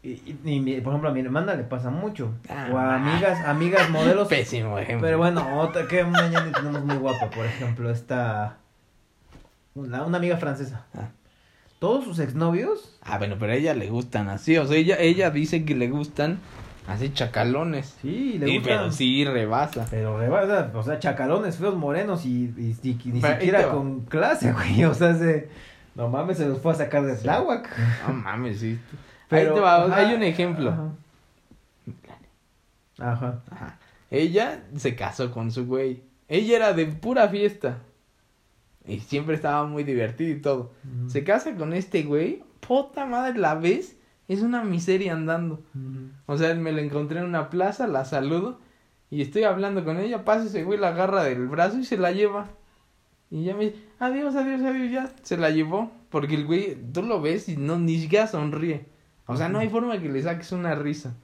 [0.00, 2.30] y, y- por ejemplo, a mi hermana le pasa mucho.
[2.48, 4.28] Ah, o a amigas, amigas modelos.
[4.30, 5.04] Pésimo ejemplo.
[5.06, 8.58] Pero bueno, otra que una niña tenemos muy guapa, por ejemplo, esta,
[9.74, 10.86] una, una amiga francesa.
[10.94, 11.08] Ah.
[11.80, 15.30] Todos sus exnovios, Ah, bueno, pero a ella le gustan así, o sea, ella, ella
[15.30, 16.38] dice que le gustan
[16.86, 17.96] así chacalones.
[18.00, 18.78] sí, le Y, gustan.
[18.78, 19.84] pero sí rebasa.
[19.90, 24.84] Pero rebasa, o sea, chacalones feos, morenos y, ni Pero siquiera con clase, güey.
[24.84, 25.48] O sea, se,
[25.98, 27.68] no mames, se los fue a sacar de Tláhuac.
[28.06, 28.78] No mames, sí.
[29.28, 30.70] Pero, Ahí te va, ajá, hay un ejemplo.
[30.70, 30.92] Ajá.
[32.98, 33.42] Ajá.
[33.50, 33.78] Ajá.
[34.10, 36.02] Ella se casó con su güey.
[36.28, 37.78] Ella era de pura fiesta.
[38.86, 40.72] Y siempre estaba muy divertido y todo.
[41.08, 42.44] Se casa con este güey.
[42.60, 43.96] Puta madre, la ves.
[44.28, 45.62] Es una miseria andando.
[46.26, 48.60] O sea, me la encontré en una plaza, la saludo.
[49.10, 50.24] Y estoy hablando con ella.
[50.24, 52.46] Pasa ese güey, la agarra del brazo y se la lleva.
[53.30, 54.90] Y ya me dice, adiós, adiós, adiós.
[54.90, 55.92] Ya se la llevó.
[56.10, 58.86] Porque el güey, tú lo ves y no, ni siquiera sonríe.
[59.26, 61.14] O sea, no hay forma que le saques una risa.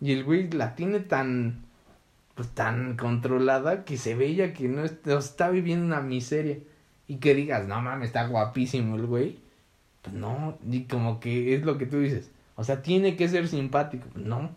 [0.00, 1.64] Y el güey la tiene tan,
[2.34, 6.58] pues tan controlada que se ve ya que no está viviendo una miseria.
[7.06, 9.38] Y que digas, no mames, está guapísimo el güey.
[10.02, 12.30] Pues no, y como que es lo que tú dices.
[12.56, 14.06] O sea, tiene que ser simpático.
[14.14, 14.50] No.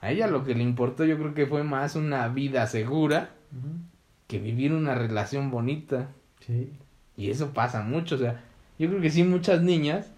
[0.00, 3.30] A ella lo que le importó yo creo que fue más una vida segura.
[4.26, 6.08] Que vivir una relación bonita.
[6.46, 6.70] Sí.
[7.16, 8.42] Y eso pasa mucho, o sea,
[8.78, 10.10] yo creo que sí muchas niñas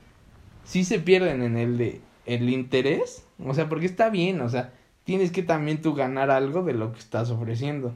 [0.64, 4.72] sí se pierden en el de el interés, o sea, porque está bien, o sea,
[5.04, 7.94] tienes que también tú ganar algo de lo que estás ofreciendo.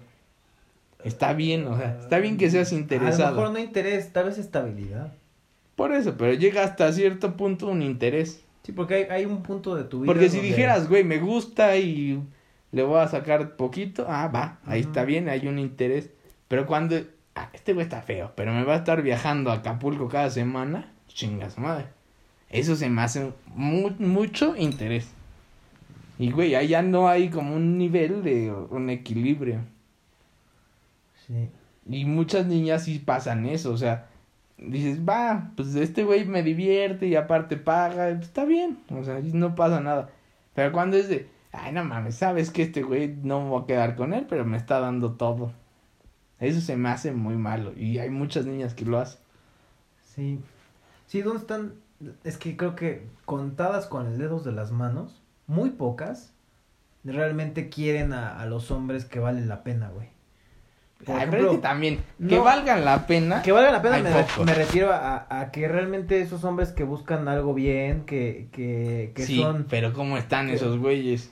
[1.02, 3.34] Está bien, o sea, está bien que seas A lo interesado.
[3.36, 5.14] mejor no interés, tal vez estabilidad.
[5.74, 8.44] Por eso, pero llega hasta cierto punto un interés.
[8.62, 10.12] Sí, porque hay, hay un punto de tu vida.
[10.12, 12.22] Porque si donde- dijeras, güey, me gusta y
[12.72, 16.10] le voy a sacar poquito, ah, va, ahí está bien, hay un interés.
[16.48, 16.96] Pero cuando,
[17.34, 20.92] ah, este güey está feo, pero me va a estar viajando a Acapulco cada semana,
[21.08, 21.86] chingas madre.
[22.48, 25.08] Eso se me hace mu- mucho interés.
[26.18, 29.60] Y güey, allá no hay como un nivel de un equilibrio.
[31.26, 31.48] Sí.
[31.88, 34.06] Y muchas niñas sí pasan eso, o sea,
[34.58, 39.20] dices, va, pues este güey me divierte y aparte paga, pues, está bien, o sea,
[39.32, 40.10] no pasa nada.
[40.54, 43.66] Pero cuando es de, ay, no mames, sabes que este güey no me voy a
[43.66, 45.52] quedar con él, pero me está dando todo.
[46.38, 49.20] Eso se me hace muy malo y hay muchas niñas que lo hacen.
[50.14, 50.40] Sí.
[51.06, 51.74] Sí, ¿dónde están?
[52.24, 56.32] Es que creo que contadas con el dedos de las manos, muy pocas,
[57.04, 60.08] realmente quieren a, a los hombres que valen la pena, güey.
[61.04, 63.42] Por Ay, pero ejemplo, es que también, que valgan la pena.
[63.42, 66.84] Que valga la pena, me, re- me refiero a, a que realmente esos hombres que
[66.84, 69.66] buscan algo bien, que, que, que sí, son...
[69.68, 71.30] pero ¿cómo están que- esos güeyes?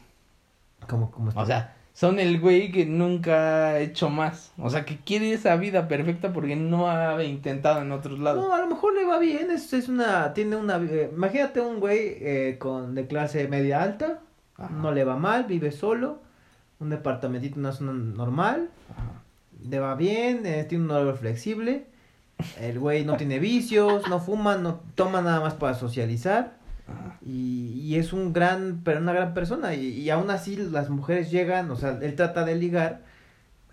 [0.87, 4.53] Como, como O sea, son el güey que nunca ha hecho más.
[4.57, 8.47] O sea, que quiere esa vida perfecta porque no ha intentado en otros lados.
[8.47, 11.81] No, a lo mejor le va bien, es, es una, tiene una, eh, imagínate un
[11.81, 14.21] güey eh, con, de clase media alta,
[14.57, 14.73] Ajá.
[14.73, 16.23] no le va mal, vive solo,
[16.79, 19.23] un departamentito en una zona normal, Ajá.
[19.69, 21.87] le va bien, eh, tiene un horario flexible,
[22.61, 26.58] el güey no tiene vicios, no fuma, no toma nada más para socializar.
[27.25, 31.31] Y, y es un gran, pero una gran persona, y, y aún así las mujeres
[31.31, 33.03] llegan, o sea, él trata de ligar,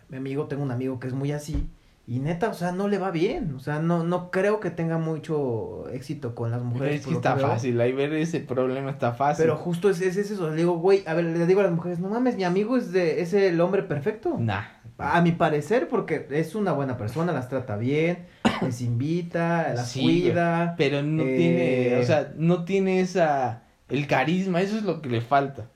[0.09, 1.67] mi amigo, tengo un amigo que es muy así,
[2.07, 4.99] y neta, o sea, no le va bien, o sea, no, no creo que tenga
[4.99, 7.01] mucho éxito con las mujeres.
[7.01, 7.47] Es que está veo.
[7.47, 9.45] fácil, ahí ver ese problema está fácil.
[9.45, 11.99] Pero justo es, es eso, le digo, güey, a ver, le digo a las mujeres,
[11.99, 14.35] no mames, mi amigo es de, es el hombre perfecto.
[14.37, 14.74] Nah.
[14.97, 18.25] A mi parecer, porque es una buena persona, las trata bien,
[18.61, 20.75] les invita, las Sí, cuida.
[20.77, 25.09] Pero no Eh, tiene, o sea, no tiene esa, el carisma, eso es lo que
[25.09, 25.67] le falta.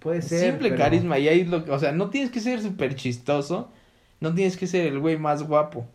[0.00, 0.50] Puede ser.
[0.52, 2.94] Simple pero- carisma, y ahí es lo que, o sea, no tienes que ser súper
[2.94, 3.70] chistoso,
[4.20, 5.86] no tienes que ser el güey más guapo,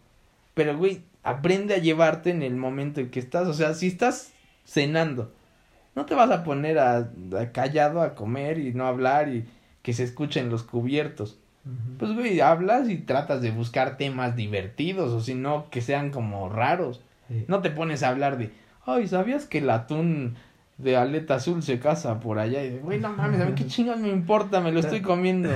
[0.56, 4.32] pero güey, aprende a llevarte en el momento en que estás, o sea, si estás
[4.66, 5.32] cenando,
[5.96, 6.98] no te vas a poner a,
[7.40, 9.46] a callado a comer y no hablar y
[9.84, 11.38] que se escuchen los cubiertos.
[11.98, 16.50] Pues, güey, hablas y tratas de buscar temas divertidos, o si no, que sean como
[16.50, 17.02] raros.
[17.30, 17.46] Sí.
[17.48, 18.52] No te pones a hablar de,
[18.86, 20.36] ay, ¿sabías que el atún
[20.78, 22.64] de aleta azul se casa por allá?
[22.66, 25.50] Y güey, no mames, a mí qué chingas me importa, me lo estoy comiendo.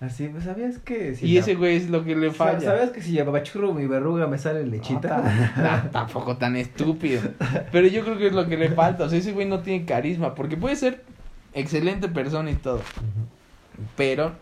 [0.00, 2.58] Así, pues, ¿sabías que si y la- ese güey es lo que le falla.
[2.60, 5.22] ¿Sabes que si apachurro mi verruga me sale No, lechita?
[5.22, 7.20] tam- nah, tampoco tan estúpido.
[7.70, 9.04] Pero yo creo que es lo que le falta.
[9.04, 10.34] O sea, ese güey no tiene carisma.
[10.34, 11.04] Porque puede ser
[11.52, 12.80] excelente persona y todo.
[13.96, 14.32] Pero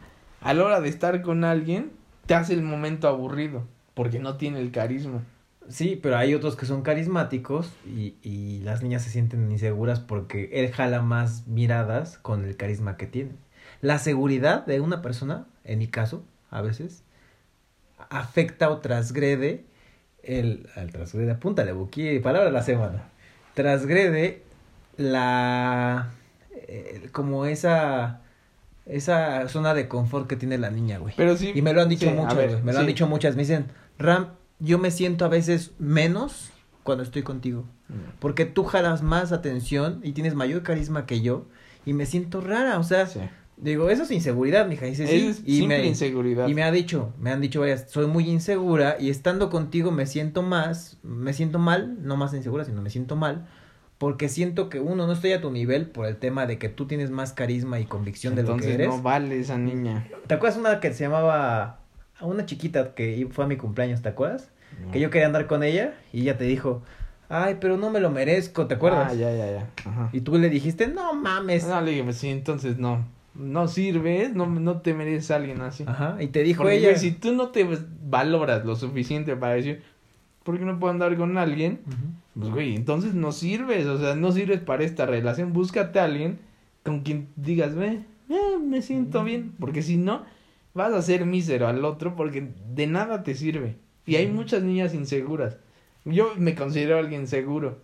[0.40, 1.92] a la hora de estar con alguien,
[2.26, 3.64] te hace el momento aburrido.
[3.94, 5.22] Porque no tiene el carisma.
[5.68, 10.50] Sí, pero hay otros que son carismáticos y, y las niñas se sienten inseguras porque
[10.52, 13.32] él jala más miradas con el carisma que tiene.
[13.80, 17.04] La seguridad de una persona, en mi caso, a veces,
[18.08, 19.64] afecta o transgrede
[20.22, 20.68] el...
[20.76, 23.08] Al transgrede, apúntale, Buki, palabra de la semana.
[23.54, 24.42] Transgrede
[24.96, 26.10] la...
[26.52, 28.22] eh, como esa...
[28.86, 31.14] Esa zona de confort que tiene la niña, güey.
[31.16, 31.52] Pero sí.
[31.54, 33.36] Y me lo han dicho sí, güey, me lo han dicho muchas.
[33.36, 33.66] Me dicen,
[33.98, 34.28] Ram,
[34.58, 36.50] yo me siento a veces menos
[36.82, 37.64] cuando estoy contigo.
[38.18, 41.46] Porque tú jalas más atención y tienes mayor carisma que yo.
[41.84, 43.20] Y me siento rara, o sea, Sí.
[43.56, 44.86] digo, eso es inseguridad, mija.
[44.86, 45.26] Dice, sí.
[45.28, 46.46] Es y simple me, inseguridad.
[46.48, 50.06] y me ha dicho, me han dicho varias, soy muy insegura y estando contigo me
[50.06, 53.46] siento más, me siento mal, no más insegura, sino me siento mal.
[54.00, 56.86] Porque siento que uno no estoy a tu nivel por el tema de que tú
[56.86, 58.88] tienes más carisma y convicción de lo que eres.
[58.88, 60.08] no vale esa niña.
[60.26, 61.80] ¿Te acuerdas una que se llamaba
[62.22, 64.48] una chiquita que fue a mi cumpleaños, ¿te acuerdas?
[64.90, 66.82] Que yo quería andar con ella y ella te dijo,
[67.28, 69.08] ay, pero no me lo merezco, ¿te acuerdas?
[69.10, 69.70] Ah, ya, ya, ya.
[69.84, 70.08] Ajá.
[70.14, 71.66] Y tú le dijiste, no mames.
[71.66, 73.04] No, le dije, pues sí, entonces no.
[73.34, 75.84] No sirves, no, no te mereces a alguien así.
[75.86, 76.96] Ajá, y te dijo Porque, ella.
[76.96, 77.68] si tú no te
[78.02, 79.82] valoras lo suficiente para decir,
[80.50, 81.78] ¿por qué no puedo andar con alguien?
[82.34, 85.52] Pues, güey, entonces no sirves, o sea, no sirves para esta relación.
[85.52, 86.40] Búscate a alguien
[86.82, 89.52] con quien digas, ve, eh, me siento bien.
[89.60, 90.24] Porque si no,
[90.74, 93.76] vas a ser mísero al otro porque de nada te sirve.
[94.06, 95.56] Y hay muchas niñas inseguras.
[96.04, 97.78] Yo me considero alguien seguro.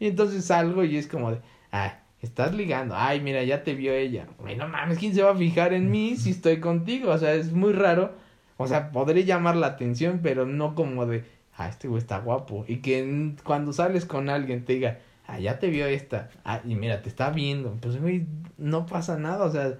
[0.00, 1.38] Y entonces salgo y es como de,
[1.70, 1.92] ay,
[2.22, 4.26] estás ligando, ay, mira, ya te vio ella.
[4.40, 7.12] Güey, no mames, ¿quién se va a fijar en mí si estoy contigo?
[7.12, 8.14] O sea, es muy raro.
[8.56, 11.24] O sea, podré llamar la atención, pero no como de,
[11.60, 12.64] ah, este güey está guapo.
[12.66, 16.30] Y que cuando sales con alguien te diga, ah, ya te vio esta.
[16.44, 17.76] Ah, y mira, te está viendo.
[17.80, 19.44] Pues, güey, no pasa nada.
[19.44, 19.78] O sea,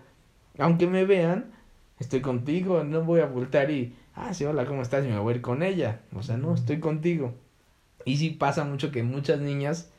[0.59, 1.53] aunque me vean,
[1.99, 5.05] estoy contigo, no voy a voltear y, ah, sí, hola, ¿cómo estás?
[5.05, 6.01] Y me voy a ir con ella.
[6.15, 7.35] O sea, no, estoy contigo.
[8.05, 9.91] Y sí pasa mucho que muchas niñas,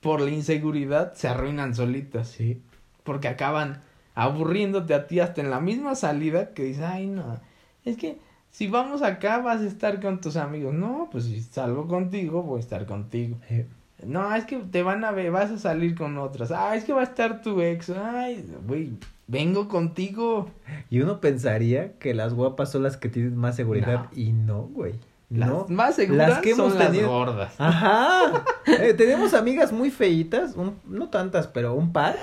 [0.00, 2.28] por la inseguridad, se arruinan solitas.
[2.28, 2.60] Sí.
[3.04, 3.82] Porque acaban
[4.14, 7.40] aburriéndote a ti hasta en la misma salida que dices, ay, no,
[7.84, 8.18] es que
[8.52, 10.72] si vamos acá vas a estar con tus amigos.
[10.72, 13.38] No, pues si salgo contigo, voy a estar contigo.
[13.48, 13.64] Sí.
[14.06, 16.50] No, es que te van a ver, vas a salir con otras.
[16.52, 17.90] Ah, es que va a estar tu ex.
[17.90, 18.90] Ay, güey,
[19.26, 20.50] vengo contigo.
[20.90, 24.08] Y uno pensaría que las guapas son las que tienen más seguridad No.
[24.14, 24.94] y no, güey.
[25.30, 25.66] Las no.
[25.70, 27.54] más seguras las que son hemos las tenido- gordas.
[27.58, 28.44] Ajá.
[28.66, 32.16] Eh, tenemos amigas muy feitas, un- no tantas, pero un par.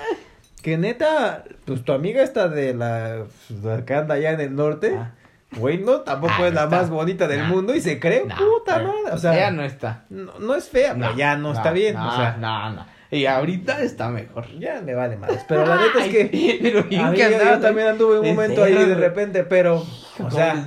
[0.62, 3.24] Que neta, pues tu amiga esta de la,
[3.62, 5.14] la que anda allá en el norte, Ah.
[5.56, 6.76] Güey, no, tampoco Ah, es la está.
[6.76, 7.48] más bonita del Nah.
[7.48, 9.12] mundo y se cree No, puta pero madre.
[9.12, 10.04] O sea, ella no está.
[10.10, 11.94] no, no es fea, pero ya no, está bien.
[11.94, 12.86] No, o sea, no, no.
[13.12, 14.46] Y ahorita está mejor.
[14.60, 15.44] ya me vale más.
[15.48, 16.58] Pero la neta es que.
[16.62, 19.42] pero bien a mí, que yo, andabas yo también anduve un momento ahí de repente,
[19.44, 19.84] pero.
[20.22, 20.64] O sea,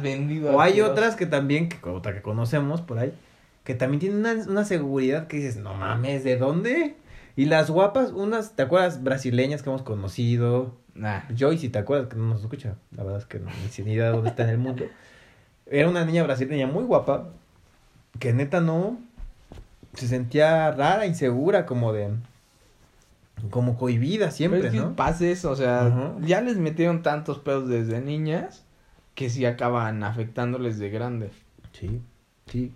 [0.52, 3.14] o hay otras que también, que otra que conocemos por ahí,
[3.64, 6.96] que también tienen una, una seguridad que dices, no mames, ¿de dónde?
[7.36, 9.04] Y las guapas, unas, ¿te acuerdas?
[9.04, 11.22] Brasileñas que hemos conocido, Nah.
[11.36, 14.06] Joy, si te acuerdas que no nos escucha, la verdad es que no ni idea
[14.06, 14.86] de dónde está en el mundo.
[15.66, 17.30] Era una niña brasileña muy guapa,
[18.20, 19.00] que neta no
[19.94, 22.12] se sentía rara, insegura, como de
[23.50, 24.96] como cohibida siempre, Pero es que ¿no?
[24.96, 28.64] pasa eso, o sea, ya les metieron tantos pedos desde niñas
[29.16, 31.32] que sí acaban afectándoles de grande.
[31.74, 32.02] Sí,
[32.48, 32.74] sí.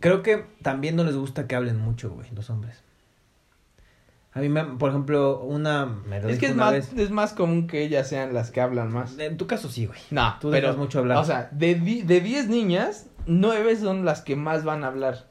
[0.00, 2.82] Creo que también no les gusta que hablen mucho, güey, los hombres.
[4.34, 5.86] A mí, me, por ejemplo, una...
[5.86, 6.92] Me lo Es que es más, vez.
[6.96, 9.16] es más común que ellas sean las que hablan más.
[9.18, 9.98] En tu caso sí, güey.
[10.10, 11.18] No, Tú pero, dejas mucho hablar.
[11.18, 15.28] o sea, de, di- de 10 niñas, 9 son las que más van a hablar.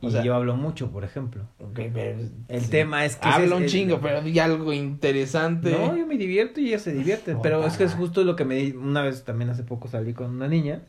[0.00, 1.42] y o sea- yo hablo mucho, por ejemplo.
[1.58, 2.20] Ok, pero...
[2.46, 2.70] El sí.
[2.70, 3.28] tema es que...
[3.28, 5.72] es un chingo, pero di algo interesante.
[5.72, 7.36] No, yo me divierto y ella se divierte.
[7.42, 8.70] Pero es que es justo lo que me di.
[8.70, 10.82] Una vez también hace poco salí con una niña.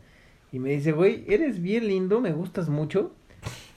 [0.51, 3.11] Y me dice, güey, eres bien lindo, me gustas mucho.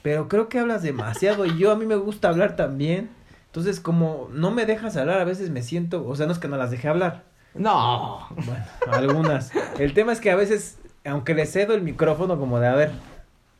[0.02, 1.46] Pero creo que hablas demasiado.
[1.46, 3.16] Y yo a mí me gusta hablar también.
[3.48, 6.06] Entonces, como no me dejas hablar, a veces me siento.
[6.06, 7.24] O sea, no es que no las deje hablar.
[7.54, 8.26] No.
[8.30, 9.52] Bueno, algunas.
[9.78, 12.92] El tema es que a veces, aunque le cedo el micrófono, como de, a ver,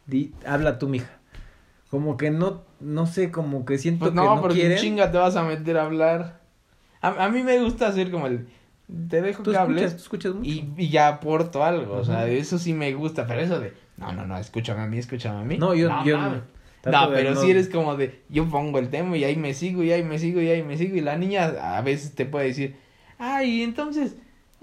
[0.06, 1.10] di, habla tú, mija.
[1.90, 4.78] Como que no, no sé, como que siento Pues que no, no porque quieren.
[4.78, 6.40] chinga te vas a meter a hablar.
[7.00, 8.46] A, a mí me gusta hacer como el...
[9.08, 10.48] Te dejo Tú que hables escuchas, tú escuchas mucho.
[10.50, 11.94] y, y ya aporto algo.
[11.94, 13.26] O sea, eso sí me gusta.
[13.26, 13.72] Pero eso de...
[13.96, 15.56] No, no, no, escúchame a mí, escúchame a mí.
[15.58, 16.40] No, yo, yo mames.
[16.84, 19.92] No, pero si eres como de, yo pongo el tema y ahí me sigo y
[19.92, 22.76] ahí me sigo y ahí me sigo y la niña a veces te puede decir,
[23.18, 24.16] ay, entonces,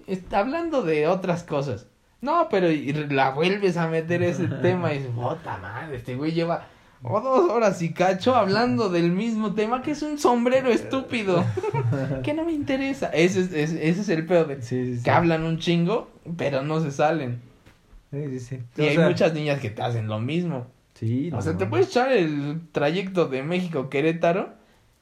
[0.07, 1.87] está hablando de otras cosas.
[2.21, 6.31] No, pero y la vuelves a meter ese tema y dices, puta madre, este güey
[6.31, 6.67] lleva
[7.03, 11.43] oh, dos horas y cacho hablando del mismo tema que es un sombrero estúpido,
[12.23, 13.07] que no me interesa.
[13.07, 15.03] Ese es, ese, ese es el peor de Sí, sí, sí.
[15.03, 17.41] que hablan un chingo, pero no se salen.
[18.11, 18.59] Sí, sí, sí.
[18.77, 20.67] Y O hay sea, muchas niñas que te hacen lo mismo.
[20.95, 21.69] Sí, O no, sea, te no.
[21.69, 24.53] puedes echar el trayecto de México Querétaro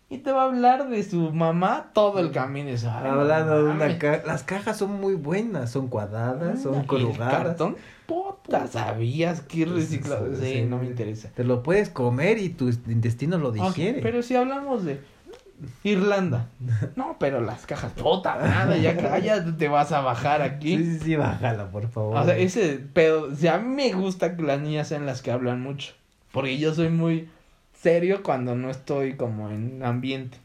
[0.09, 2.69] y te va a hablar de su mamá todo el camino.
[2.69, 3.97] Y dices, "Ay, no Hablando de una mames".
[3.97, 4.23] caja.
[4.27, 7.33] Las cajas son muy buenas, son cuadradas, ¿Y son el corrugadas.
[7.47, 7.75] cartón?
[8.07, 10.35] Puta, ¿sabías que reciclado?
[10.35, 11.29] sí, no me interesa.
[11.33, 14.01] Te lo puedes comer y tu intestino lo digiere.
[14.01, 14.99] pero si hablamos de
[15.83, 16.47] Irlanda.
[16.95, 20.77] No, pero las cajas, puta nada, ya cállate, te vas a bajar aquí.
[20.77, 22.17] Sí, sí, sí, bájala, por favor.
[22.17, 25.21] O sea, ese pedo, o sea, a mí me gusta que las niñas sean las
[25.21, 25.93] que hablan mucho.
[26.31, 27.29] Porque yo soy muy
[27.73, 30.37] serio cuando no estoy como en ambiente.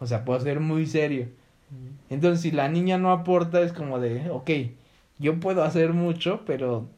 [0.00, 1.28] O sea, puedo ser muy serio.
[2.10, 4.50] Entonces, si la niña no aporta, es como de, ok,
[5.18, 6.88] yo puedo hacer mucho, pero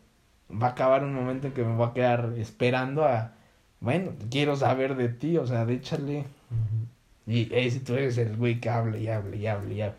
[0.50, 3.32] va a acabar un momento en que me voy a quedar esperando a,
[3.80, 6.18] bueno, quiero saber de ti, o sea, de échale.
[6.50, 6.86] Ujú.
[7.26, 9.96] Y ese tú eres el güey que habla y habla y habla y habla.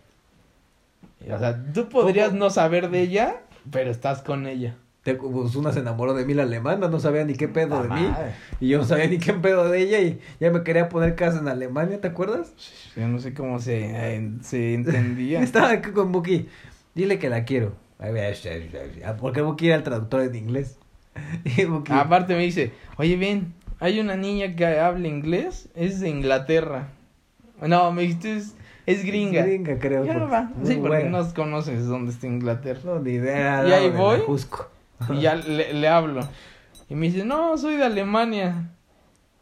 [1.35, 2.39] O sea, tú podrías ¿Cómo?
[2.39, 4.75] no saber de ella, pero estás con ella.
[5.03, 7.89] Te- pues una se enamoró de mí la alemana, no sabía ni qué pedo de
[7.89, 8.07] mí.
[8.59, 11.39] Y yo no sabía ni qué pedo de ella y ya me quería poner casa
[11.39, 12.53] en Alemania, ¿te acuerdas?
[12.95, 15.41] Yo no sé cómo se, eh, se entendía.
[15.43, 16.47] Estaba aquí con Buki.
[16.93, 17.73] Dile que la quiero.
[19.19, 20.77] Porque Buki era el traductor en inglés.
[21.57, 21.91] Y Buki.
[21.93, 26.89] Aparte me dice, oye, ven, hay una niña que habla inglés, es de Inglaterra.
[27.61, 28.55] No, me dijiste, es,
[28.85, 29.43] es gringa.
[29.43, 30.05] Gringa, creo.
[30.05, 30.51] Ya no va.
[30.63, 31.21] Sí, porque buena.
[31.21, 32.81] no conoces dónde está Inglaterra.
[32.83, 33.67] No, ni idea.
[33.67, 34.19] Y ahí voy.
[34.21, 34.69] Cusco.
[35.09, 36.27] Y ya le, le hablo.
[36.89, 38.69] Y me dice, no, soy de Alemania.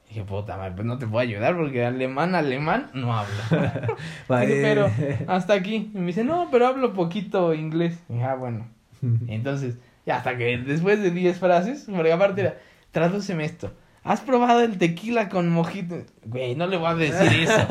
[0.05, 3.33] Y dije, puta madre, pues no te puedo ayudar porque alemán, alemán, no hablo.
[4.27, 4.61] Vale.
[4.61, 4.89] Pero
[5.27, 5.91] hasta aquí.
[5.93, 7.99] Y me dice, no, pero hablo poquito inglés.
[8.09, 8.67] Y dije, ah, bueno.
[9.27, 12.57] Entonces, ya hasta que después de 10 frases, porque aparte era,
[12.91, 13.71] tradúceme esto.
[14.05, 15.95] ¿Has probado el tequila con mojito?
[16.25, 17.67] Güey, no le voy a decir eso.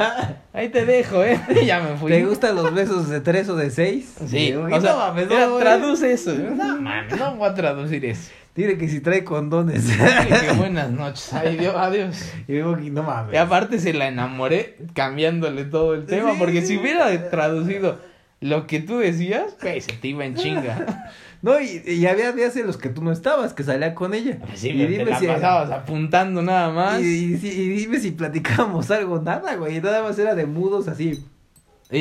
[0.52, 1.40] Ahí te dejo, ¿eh?
[1.64, 2.10] Ya me fui.
[2.10, 4.14] ¿Te gustan los besos de tres o de seis?
[4.26, 6.34] Sí, o sea, no mames, era, no, traduce eso.
[6.34, 8.32] No, mames, no voy a traducir eso.
[8.56, 9.86] Dile que si trae condones.
[9.86, 11.32] Dile que buenas noches.
[11.32, 12.32] Ay, Dios, adiós.
[12.48, 13.32] y digo que no mames.
[13.32, 16.36] Y aparte se la enamoré cambiándole todo el tema, Sí.
[16.40, 18.00] porque si hubiera traducido
[18.40, 21.12] lo que tú decías, güey, se te iba en chinga.
[21.44, 24.38] No, y, y había días en los que tú no estabas, que salía con ella.
[24.54, 27.02] Sí, y te la pasabas apuntando nada más.
[27.02, 29.78] Y, Y, y- y- y dime si platicábamos algo, nada, güey.
[29.82, 31.22] Nada más era de mudos así.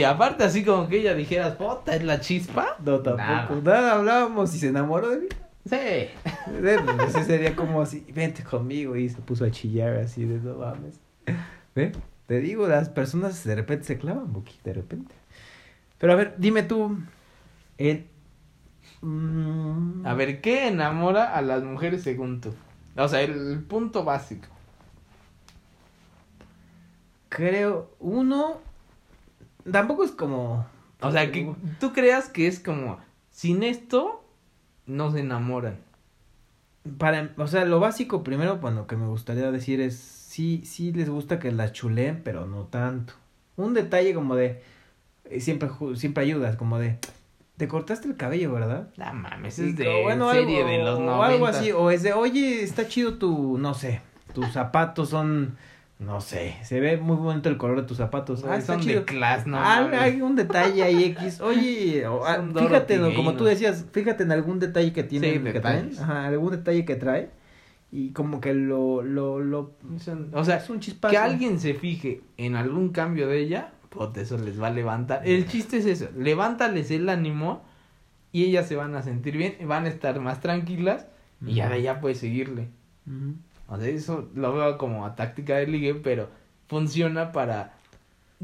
[0.08, 2.78] aparte así como que ella dijeras, puta, es la chispa.
[2.86, 3.62] No, tampoco.
[3.62, 3.82] Nada.
[3.82, 5.28] Nada, hablábamos y se enamoró de mí.
[5.70, 5.76] Sí.
[5.76, 6.10] Eh,
[7.12, 8.96] pues, sería como así, vente conmigo.
[8.96, 11.00] Y se puso a chillar así de no mames.
[11.76, 11.92] ¿Ve?
[12.28, 15.14] Te digo, las personas de repente se clavan, Buki, de repente.
[15.98, 16.98] Pero a ver, dime tú.
[17.78, 18.06] El...
[19.04, 22.54] mm, A ver, ¿qué enamora a las mujeres según tú?
[22.96, 24.48] O sea, el punto básico.
[27.30, 28.60] Creo, uno.
[29.70, 30.66] Tampoco es como.
[31.02, 32.98] O sea, que tú creas que es como,
[33.30, 34.24] sin esto,
[34.86, 35.80] no se enamoran.
[36.98, 41.10] Para, o sea, lo básico primero, bueno, que me gustaría decir es, sí, sí les
[41.10, 43.14] gusta que las chuleen, pero no tanto.
[43.58, 44.62] Un detalle como de,
[45.26, 47.00] eh, siempre, siempre ayudas, como de,
[47.64, 48.90] te cortaste el cabello, ¿verdad?
[48.98, 51.26] No mames, es de bueno, serie algo- de los o 90.
[51.28, 54.02] algo así, o es de, oye, está chido tu, no sé,
[54.34, 55.56] tus zapatos son,
[55.98, 58.44] no sé, se ve muy bonito el color de tus zapatos.
[58.44, 59.00] Ah, son chido.
[59.00, 61.40] de class, no Ah, hay un detalle ahí X.
[61.40, 63.14] Oye, o- ah, fíjate, ¿no?
[63.14, 65.92] como tú decías, fíjate en algún detalle que tiene, Sí, que traen.
[66.02, 67.30] Ajá, algún detalle que trae.
[67.94, 69.72] Y como que lo, lo, lo,
[70.34, 71.12] O sea, es un chispazo.
[71.12, 73.72] que alguien se fije en algún cambio de ella,
[74.16, 75.22] eso les va a levantar.
[75.26, 77.64] El chiste es eso, levántales el ánimo
[78.32, 81.08] y ellas se van a sentir bien, van a estar más tranquilas
[81.46, 82.70] y ya de allá puedes seguirle.
[83.68, 86.30] O sea, eso lo veo como a táctica de ligue, pero
[86.68, 87.74] funciona para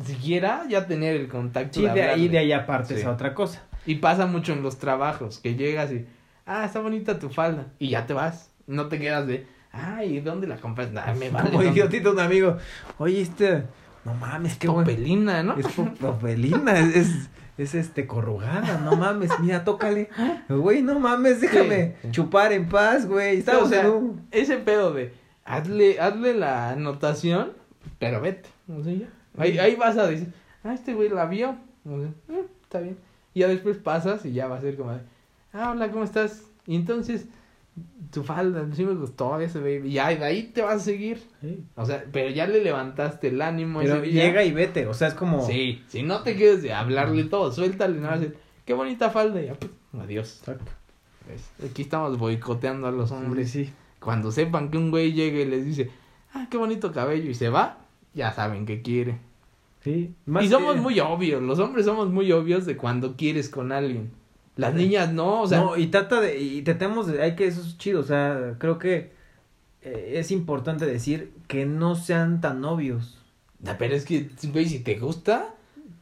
[0.03, 1.79] siquiera ya tener el contacto.
[1.79, 3.01] Sí, de ahí de ahí aparte Sí.
[3.01, 3.63] es otra cosa.
[3.85, 6.05] Y pasa mucho en los trabajos, que llegas y,
[6.45, 8.51] ah, está bonita tu falda, y ya te vas.
[8.67, 10.91] No te quedas de, ay, ¿dónde la compras?
[10.91, 11.49] Nah, me vale.
[11.49, 12.57] Como idiotito un amigo.
[12.97, 13.63] Oye, este,
[14.05, 14.67] no mames, qué.
[14.67, 15.55] Popelina, ¿no?
[15.57, 20.09] Es po- popelina, es, es, es, este corrugada, no mames, mira, tócale.
[20.47, 22.11] Güey, no mames, déjame Sí.
[22.11, 23.39] chupar en paz, güey.
[23.39, 24.27] Estamos o sea, en un.
[24.31, 25.13] ese pedo de,
[25.45, 27.53] hazle, hazle la anotación,
[27.99, 28.47] pero vete.
[28.69, 29.07] O sea, ya.
[29.37, 30.33] Ahí, ahí vas a decir,
[30.63, 31.55] ah, este güey la vio.
[31.85, 32.97] O sea, "Mm, está bien.
[33.33, 34.99] Y ya después pasas y ya va a ser como de,
[35.53, 36.43] ah, hola, ¿cómo estás?
[36.65, 37.25] Y entonces,
[38.11, 39.89] tu falda, sí me gustó ese baby.
[39.89, 41.21] Y ya, de ahí te vas a seguir.
[41.75, 43.79] O sea, pero ya le levantaste el ánimo.
[43.79, 45.45] Pero ese llega y vete, o sea, es como.
[45.45, 48.27] Sí, si no te quedes de hablarle todo, suéltale, nada más,
[48.65, 50.37] qué bonita falda, y ya, pues, adiós.
[50.39, 50.71] Exacto.
[51.63, 53.51] Aquí estamos boicoteando a los hombres.
[53.51, 53.73] Sí, sí.
[53.99, 55.91] Cuando sepan que un güey llega y les dice,
[56.33, 57.79] ah, qué bonito cabello, y se va,
[58.13, 59.19] ya saben que quiere.
[59.83, 60.13] Sí.
[60.41, 64.11] y somos muy obvios, los hombres somos muy obvios de cuando quieres con alguien.
[64.59, 66.39] Las niñas no, o sea, no, y trata de.
[66.39, 67.21] Y tratemos de.
[67.21, 67.47] Hay que.
[67.47, 69.11] Eso es chido, o sea, creo que.
[69.81, 73.17] eh, es importante decir que no sean tan obvios.
[73.61, 75.55] nah, pero es que, güey, si te gusta,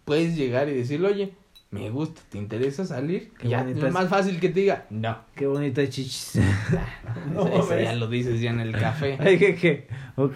[0.06, 1.34] puedes llegar y decirle, oye,
[1.70, 3.32] me gusta, ¿te interesa salir?
[3.38, 5.18] Qué ya, es más es- fácil que te diga, no.
[5.36, 6.40] Qué bonita chichis.
[7.34, 9.18] No Eso- ya lo dices ya en el café.
[9.20, 9.88] Ay, que, que.
[10.16, 10.36] Ok.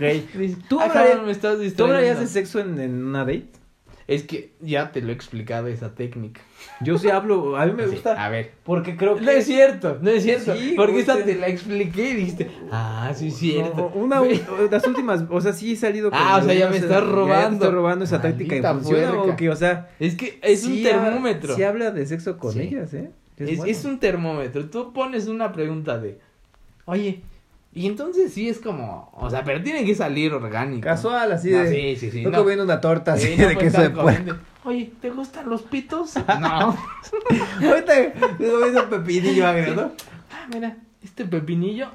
[0.70, 1.96] ¿Tú "Ah, cabrón, me estás ¿Tú distrayendo".
[1.98, 3.48] hablarías de sexo en, en una date?
[4.08, 6.42] Es que ya te lo he explicado esa técnica.
[6.82, 8.24] Yo sí hablo, a mí me gusta.
[8.24, 8.52] A ver.
[8.64, 9.22] Porque creo que.
[9.22, 10.56] No es cierto, no es cierto.
[10.56, 11.24] Sí, porque güey, esa sí.
[11.24, 13.92] te la expliqué y dijiste, ah, sí es cierto.
[13.96, 14.22] No, una,
[14.70, 17.06] las últimas, o sea, sí he salido Ah, o sea, ya me estás ya te
[17.06, 17.56] robando.
[17.66, 20.74] estoy robando esa táctica y Maldita funciona, o que, o sea, Es que es un
[20.74, 21.56] sí ha- termómetro.
[21.56, 23.12] Sí habla de sexo con ellas, ¿eh?
[23.38, 23.72] es, bueno.
[23.72, 24.66] es un termómetro.
[24.70, 26.20] Tú pones una pregunta de,
[26.86, 27.22] oye,
[27.74, 30.84] y entonces sí es como, o sea, pero tiene que salir orgánico.
[30.84, 31.70] casual, así No, de.
[31.70, 32.24] sí, sí, sí.
[32.26, 34.36] no, comiendo una torta así Sí, no de queso de puerco.
[34.64, 36.14] Oye, ¿te gustan los pitos?
[36.40, 36.78] no.
[37.68, 39.92] Ahorita estoy comiendo un pepinillo agrio, ¿no?
[40.32, 41.88] ah, mira, este pepinillo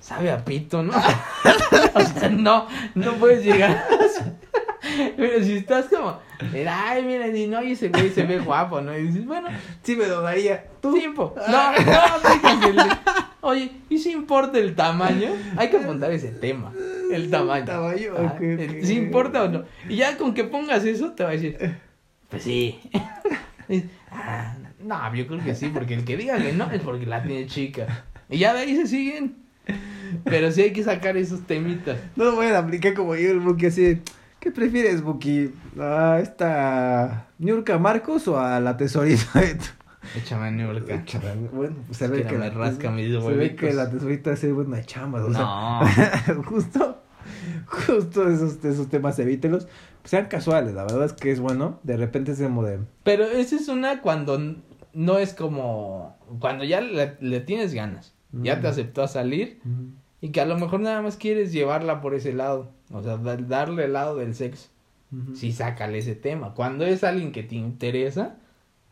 [0.00, 0.92] sabe a pito, ¿no?
[1.94, 3.84] o sea, no, no puedes llegar.
[5.16, 6.18] Pero si estás como,
[6.52, 8.96] mira, ay, mira, y no, y ese güey se ve guapo, ¿no?
[8.96, 9.48] Y dices, bueno,
[9.82, 10.64] Sí me lo daría.
[10.80, 11.34] tú tiempo.
[11.48, 12.82] No, no, el de,
[13.42, 15.30] Oye, ¿y si importa el tamaño?
[15.56, 16.72] Hay que apuntar ese tema,
[17.10, 17.64] el tamaño.
[17.64, 18.84] tamaño, Ah, ok, el- ok.
[18.84, 19.64] Si importa o no.
[19.88, 21.56] Y ya con que pongas eso, te va a decir,
[22.28, 22.78] pues sí.
[24.10, 27.22] Ah, no, yo creo que sí, porque el que diga que no es porque la
[27.22, 28.04] tiene chica.
[28.28, 29.36] Y ya de ahí se siguen.
[30.24, 31.96] Pero sí hay que sacar esos temitas.
[32.16, 34.00] No voy a aplicar como yo el Buki así.
[34.40, 35.52] ¿Qué prefieres, Buki?
[35.78, 39.22] ¿A esta Niurka Marcos o a la tesorita?
[40.16, 40.86] Échame a New York.
[41.52, 44.50] Bueno, pues se Es ve que la, rasca mis se ve que la tesorita hace
[44.52, 45.22] buena chamba.
[45.24, 45.42] O sea,
[46.34, 46.42] No.
[46.44, 47.02] justo,
[47.66, 49.68] justo esos, esos temas evítelos.
[50.04, 51.78] Sean casuales, la verdad es que es bueno.
[51.82, 52.78] De repente se de...
[53.04, 54.40] Pero esa es una cuando
[54.94, 56.16] no es como.
[56.40, 58.14] Cuando ya le, le tienes ganas.
[58.32, 58.70] Ya te Mm.
[58.70, 59.60] aceptó a salir.
[60.22, 62.70] Y que a lo mejor nada más quieres llevarla por ese lado.
[62.90, 64.68] O sea, da- darle el lado del sexo.
[65.12, 65.34] Ujú.
[65.36, 66.54] Sí, sácale ese tema.
[66.54, 68.36] Cuando es alguien que te interesa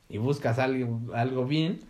[0.08, 1.80] y buscas algo, algo bien,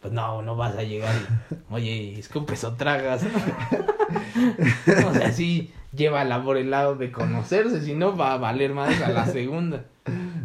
[0.00, 3.24] pues no, no vas a llegar y, oye, escupes o tragas.
[5.06, 9.00] o sea, sí, llévala por el lado de conocerse, si no va a valer más
[9.02, 9.84] a la segunda.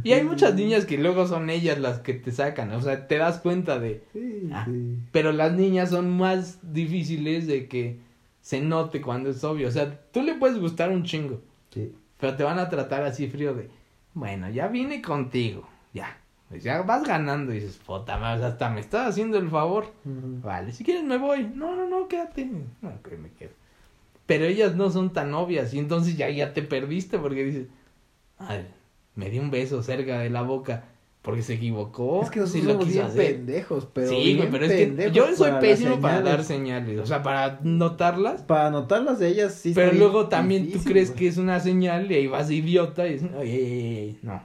[0.04, 3.18] Y hay muchas niñas que luego son ellas las que te sacan, o sea, te
[3.18, 4.04] das cuenta de...
[4.14, 4.66] Sí, Ah.
[4.66, 4.98] sí.
[5.12, 8.00] Pero las niñas son más difíciles de que
[8.52, 9.70] se note cuando es obvio.
[9.70, 11.40] O sea, tú le puedes gustar un chingo.
[11.70, 11.96] Sí.
[12.18, 13.70] Pero te van a tratar así frío de,
[14.14, 16.18] bueno, ya vine contigo, ya.
[16.50, 19.86] Pues ya vas ganando y dices, puta madre, hasta me estás haciendo el favor.
[20.04, 20.42] Ujú.
[20.44, 21.50] Vale, si quieres me voy.
[21.56, 22.44] No, no, no, quédate.
[22.82, 23.52] No, que me quedo.
[24.26, 27.68] Pero ellas no son tan obvias y entonces ya, ya te perdiste porque dices,
[28.38, 28.68] ay,
[29.16, 30.90] me dio un beso cerca de la boca
[31.22, 32.24] porque se equivocó.
[32.24, 33.36] Es que nosotros sí lo somos bien hacer.
[33.36, 36.24] pendejos, pero sí, güey, pero es que yo soy pésimo para señales.
[36.38, 37.00] dar señales.
[37.00, 38.42] O sea, para notarlas.
[38.42, 41.20] Para anotarlas de ellas sí Pero luego también tú difícil, crees güey.
[41.20, 44.42] que es una señal y ahí vas idiota y dices, oye, no.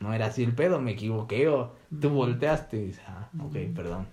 [0.00, 4.06] no era así el pedo, me equivoqué o tú volteaste y dices, ah, ok, perdón,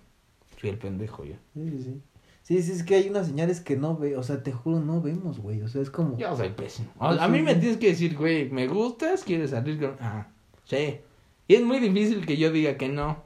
[0.58, 1.36] fui el pendejo yo.
[1.54, 2.02] Sí, sí, sí.
[2.42, 5.02] Sí, sí, es que hay unas señales que no ve, o sea, te juro, no
[5.02, 5.62] vemos, güey.
[5.64, 6.18] O sea, es como.
[6.18, 6.88] Yo soy pésimo.
[6.98, 9.26] O- a mí me tienes que decir, güey, ¿me gustas?
[9.26, 9.98] ¿Quieres salir con...?
[10.00, 10.28] Ah,
[10.64, 11.00] sí.
[11.48, 13.24] Y es muy difícil que yo diga que no.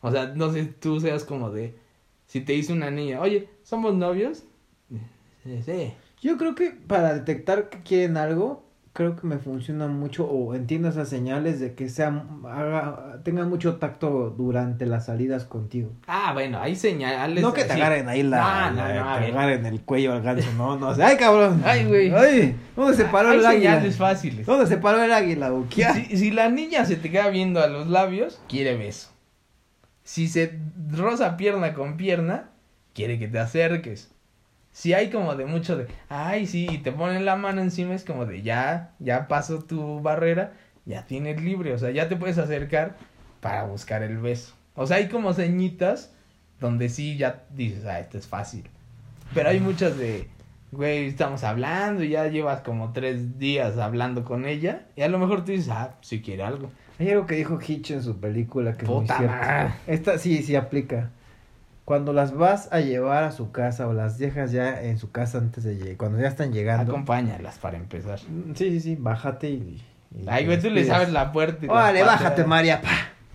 [0.00, 1.78] O sea, no sé, tú seas como de...
[2.26, 4.42] Si te dice una niña, oye, ¿somos novios?
[5.64, 5.92] Sí.
[6.20, 8.65] Yo creo que para detectar que quieren algo,
[8.96, 13.76] creo que me funciona mucho o entiendo esas señales de que sea, haga, tengan mucho
[13.76, 15.90] tacto durante las salidas contigo.
[16.06, 17.80] Ah, bueno, hay señales no que te así.
[17.82, 20.88] agarren ahí la, No, no, la- no, te agarren el cuello al ganso, no, no,
[20.88, 21.60] o sea, ay cabrón.
[21.64, 22.10] Ay, güey.
[22.10, 23.70] Ay, ¿dónde se paró Hay el águila?
[23.74, 24.46] señales fáciles.
[24.46, 25.52] ¿Dónde se paró el águila?
[25.70, 29.10] Si, si la niña se te queda viendo a los labios, quiere beso.
[30.04, 30.58] Si se
[30.90, 32.48] roza pierna con pierna,
[32.94, 34.10] quiere que te acerques.
[34.76, 38.04] Si hay como de mucho de, ay, sí, y te ponen la mano encima, es
[38.04, 40.52] como de, ya, ya pasó tu barrera,
[40.84, 42.94] ya tienes libre, o sea, ya te puedes acercar
[43.40, 44.52] para buscar el beso.
[44.74, 46.12] O sea, hay como ceñitas
[46.60, 48.68] donde sí ya dices, ah, esto es fácil.
[49.32, 50.28] Pero hay muchas de,
[50.72, 55.18] güey, estamos hablando y ya llevas como tres días hablando con ella y a lo
[55.18, 56.70] mejor tú dices, ah, si quiere algo.
[56.98, 59.74] Hay algo que dijo Hitch en su película que es muy Puta cierto.
[59.86, 61.12] Esta sí, sí aplica.
[61.86, 65.38] Cuando las vas a llevar a su casa o las dejas ya en su casa
[65.38, 66.92] antes de llegar, cuando ya están llegando.
[66.92, 68.18] Acompáñalas para empezar.
[68.28, 69.82] Mm, Sí, sí, sí, bájate y.
[70.12, 71.64] y Ay, güey, tú le sabes la puerta.
[71.64, 72.82] y Órale, bájate, María.
[72.82, 72.88] Pa.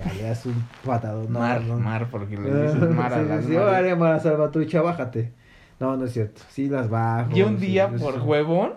[0.05, 1.31] Ya le das un patadón.
[1.31, 1.79] No, mar, no.
[1.79, 5.31] mar, porque le dices mar a las sí, órale, Mara Salvatrucha, bájate.
[5.79, 6.41] No, no es cierto.
[6.49, 7.31] Sí, las bajo.
[7.31, 8.73] Yo un día, sí, por huevón,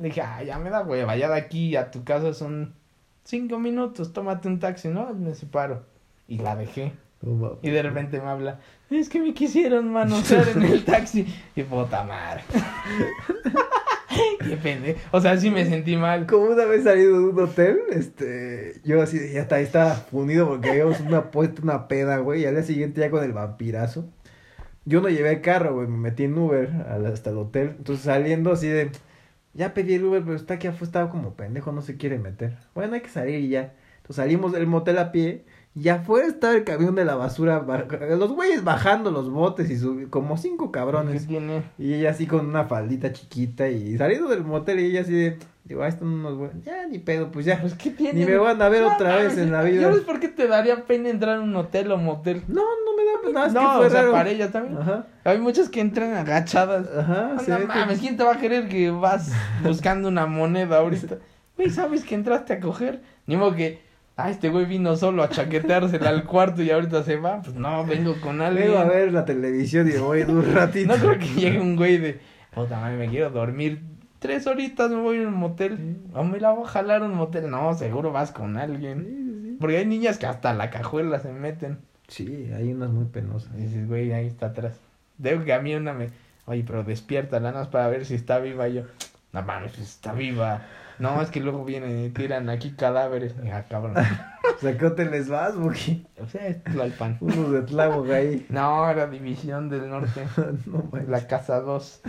[0.00, 2.72] le dije, ah, ya me da hueva, ya de aquí a tu casa son
[3.24, 5.12] cinco minutos, tómate un taxi, ¿no?
[5.12, 5.84] Me separo.
[6.28, 6.92] Y la dejé.
[7.22, 7.58] No.
[7.62, 8.60] Y de repente me habla,
[8.90, 11.26] es que me quisieron manosear en el taxi.
[11.56, 12.42] Y puta madre.
[14.40, 15.00] Qué pendejo.
[15.10, 16.26] O sea, sí me sentí mal.
[16.26, 20.48] Como una vez salido de un hotel, este, yo así, ya está, ahí estaba fundido
[20.48, 24.08] porque habíamos una puesta una peda, güey, y al día siguiente ya con el vampirazo.
[24.84, 26.70] Yo no llevé el carro, güey, me metí en Uber
[27.12, 28.92] hasta el hotel, entonces saliendo así de,
[29.52, 32.56] ya pedí el Uber, pero está aquí afuera, estaba como pendejo, no se quiere meter.
[32.74, 33.74] Bueno, hay que salir y ya.
[33.96, 35.44] Entonces salimos del motel a pie,
[35.78, 37.84] y afuera estaba el camión de la basura, ba-
[38.18, 41.26] los güeyes bajando los botes y sub- como cinco ¿Qué cabrones.
[41.26, 41.64] tiene?
[41.78, 45.38] Y ella así con una faldita chiquita y saliendo del motel y ella así de,
[45.64, 47.60] digo, ah, estos unos güeyes, ya ni pedo, pues ya.
[47.60, 48.20] Pues, ¿qué tiene?
[48.20, 49.88] Ni me van a ver No otra vez en la ¿Ya vida.
[49.90, 52.42] ves por qué te daría pena entrar a un hotel o motel?
[52.48, 54.12] No, no me da pena, es no, que fue o sea, raro.
[54.12, 54.78] para ella también.
[54.80, 56.86] Ajá, Hay muchas que entran agachadas.
[56.96, 59.30] ajá, no que- mames, ¿quién te va a querer que vas
[59.62, 61.18] buscando una moneda ahorita?
[61.58, 63.00] Güey, ¿sabes que entraste a coger?
[63.26, 63.80] Ni modo que,
[64.16, 67.42] ah, este güey vino solo a chaqueteársela al cuarto y ahorita se va.
[67.42, 68.68] Pues no, vengo con alguien.
[68.68, 70.94] Vengo a ver la televisión y voy un ratito.
[70.94, 72.20] No creo que llegue un güey de,
[72.54, 73.80] puta madre, me quiero dormir
[74.18, 75.98] tres horitas, me voy a un motel.
[76.14, 77.50] O me la voy a jalar a un motel.
[77.50, 79.04] No, seguro vas con alguien.
[79.04, 79.56] sí, sí.
[79.60, 81.78] Porque hay niñas que hasta la cajuela se meten.
[82.08, 83.52] Sí, hay unas muy penosas.
[83.56, 84.78] Y dices, güey, ahí está atrás.
[85.18, 86.10] Digo que a mí una me.
[86.46, 88.68] Oye, pero despierta, nada más para ver si está viva.
[88.68, 88.82] Y yo,
[89.32, 90.62] no mames, está viva.
[90.98, 93.34] No, es que luego vienen y tiran aquí cadáveres.
[93.52, 93.94] Ah, cabrón.
[94.56, 96.06] O sea, ¿qué hoteles vas, Buki?
[96.18, 97.18] O sea, es Tlalpan.
[97.20, 98.46] Unos de Tláhuac ahí.
[98.48, 100.26] No, era División del Norte.
[100.66, 101.10] no manches.
[101.10, 102.00] La Casa 2.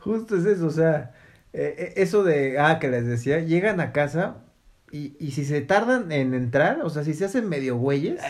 [0.00, 1.12] Justo es eso, o sea,
[1.52, 4.38] eh, eh, eso de, ah, que les decía, llegan a casa
[4.90, 8.20] y, y si se tardan en entrar, o sea, si se hacen medio güeyes,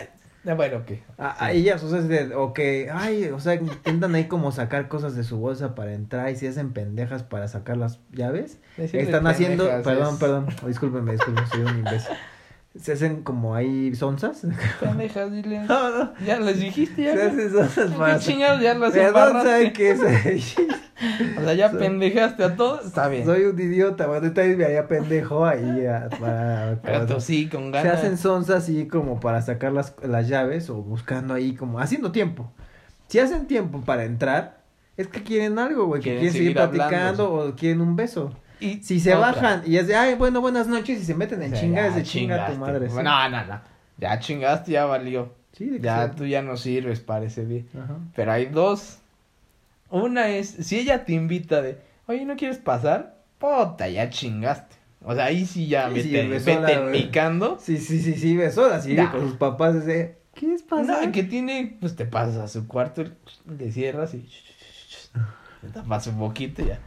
[0.53, 0.91] Bueno, ok.
[1.17, 4.87] a, a ellas, o sea, de, o que, ay, o sea, intentan ahí como sacar
[4.87, 9.05] cosas de su bolsa para entrar y se hacen pendejas para sacar las llaves, Decirle
[9.05, 12.15] están haciendo, pendejas perdón, es- perdón, discúlpenme, discúlpenme, soy un imbécil.
[12.79, 14.45] Se hacen como ahí sonzas.
[14.81, 15.59] Pendejas, dile.
[15.67, 16.13] No, no.
[16.25, 17.13] Ya les dijiste, ya.
[17.13, 18.19] Se hacen sonzas ¿Qué para.
[18.19, 19.49] chingados ya las embarraste?
[19.49, 20.55] ¿saben qué es?
[21.37, 22.85] O sea, ya pendejaste a todos.
[22.85, 23.25] Está bien.
[23.25, 25.83] Soy un idiota, bueno, ahorita me haría pendejo ahí
[26.19, 27.95] para, Pero para- tú sí, con Se ganas.
[27.99, 32.49] hacen sonzas así como para sacar las, las llaves o buscando ahí como haciendo tiempo.
[33.07, 34.61] Si hacen tiempo para entrar,
[34.95, 37.95] es que quieren algo, güey, que Quieren quieren seguir seguir hablando, platicando o quieren un
[37.97, 38.31] beso.
[38.59, 39.31] Y Si se otra.
[39.31, 41.89] bajan y es de, ay, bueno, buenas noches y se meten en O sea, chingas
[41.91, 42.89] ya de chinga tu madre.
[42.89, 42.95] sí.
[42.95, 43.61] No, no, no.
[43.97, 45.33] Ya chingaste, ya valió.
[45.53, 46.11] Sí, de que Ya sea.
[46.11, 47.63] tú ya no sirves para ese día.
[47.81, 47.97] Ajá.
[48.15, 48.99] Pero hay dos.
[49.89, 51.77] Una es, si ella te invita de,
[52.07, 53.15] oye, ¿no quieres pasar?
[53.37, 54.75] Puta, ya chingaste.
[55.03, 57.57] O sea, ahí sí ya Sí, sí, vete, la- micando.
[57.61, 59.11] Sí, sí, sí, sí, besó así Ya.
[59.11, 61.11] con sus papás es de, ¿quieres pasar?
[61.11, 63.03] Que tiene, pues te pasas a su cuarto,
[63.45, 64.27] le cierras y
[65.61, 66.79] te tapas su boquita y ya.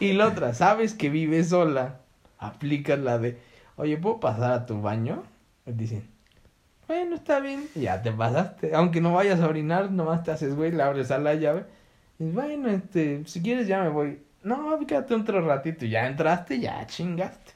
[0.00, 2.00] Y la otra, sabes que vive sola,
[2.38, 3.38] aplicas la de,
[3.76, 5.22] oye, ¿puedo pasar a tu baño?
[5.64, 6.08] Dicen,
[6.86, 10.72] bueno, está bien, ya te pasaste, aunque no vayas a orinar, nomás te haces güey,
[10.72, 11.64] le abres a la llave,
[12.18, 14.22] y bueno, este, si quieres ya me voy.
[14.42, 15.84] No, quédate otro ratito.
[15.84, 17.52] Ya entraste, ya chingaste.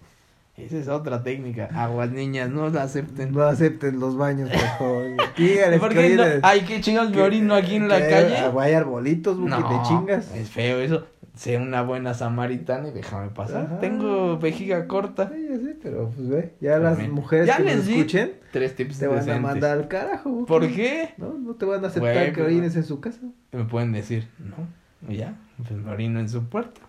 [0.66, 1.68] Esa es otra técnica.
[1.74, 3.32] Aguas niñas, no la acepten.
[3.32, 5.04] No acepten los baños, por favor.
[5.36, 6.22] Dígales ¿Por que qué no?
[6.42, 8.36] Ay, qué chingados me orino aquí en la calle.
[8.58, 10.34] Hay arbolitos, No, te chingas.
[10.34, 11.06] es feo eso.
[11.34, 13.64] Sé una buena samaritana y déjame pasar.
[13.66, 13.78] Ajá.
[13.78, 15.30] Tengo vejiga corta.
[15.32, 18.98] Sí, ya sé, pero pues ve, ya las mujeres Ya que les escuchen Tres tips
[18.98, 20.44] te van a mandar al carajo.
[20.44, 21.14] ¿Por qué?
[21.16, 23.20] No, no te van a aceptar Güey, que orines en su casa.
[23.52, 26.80] Me pueden decir, no, ya, pues me orino en su puerta.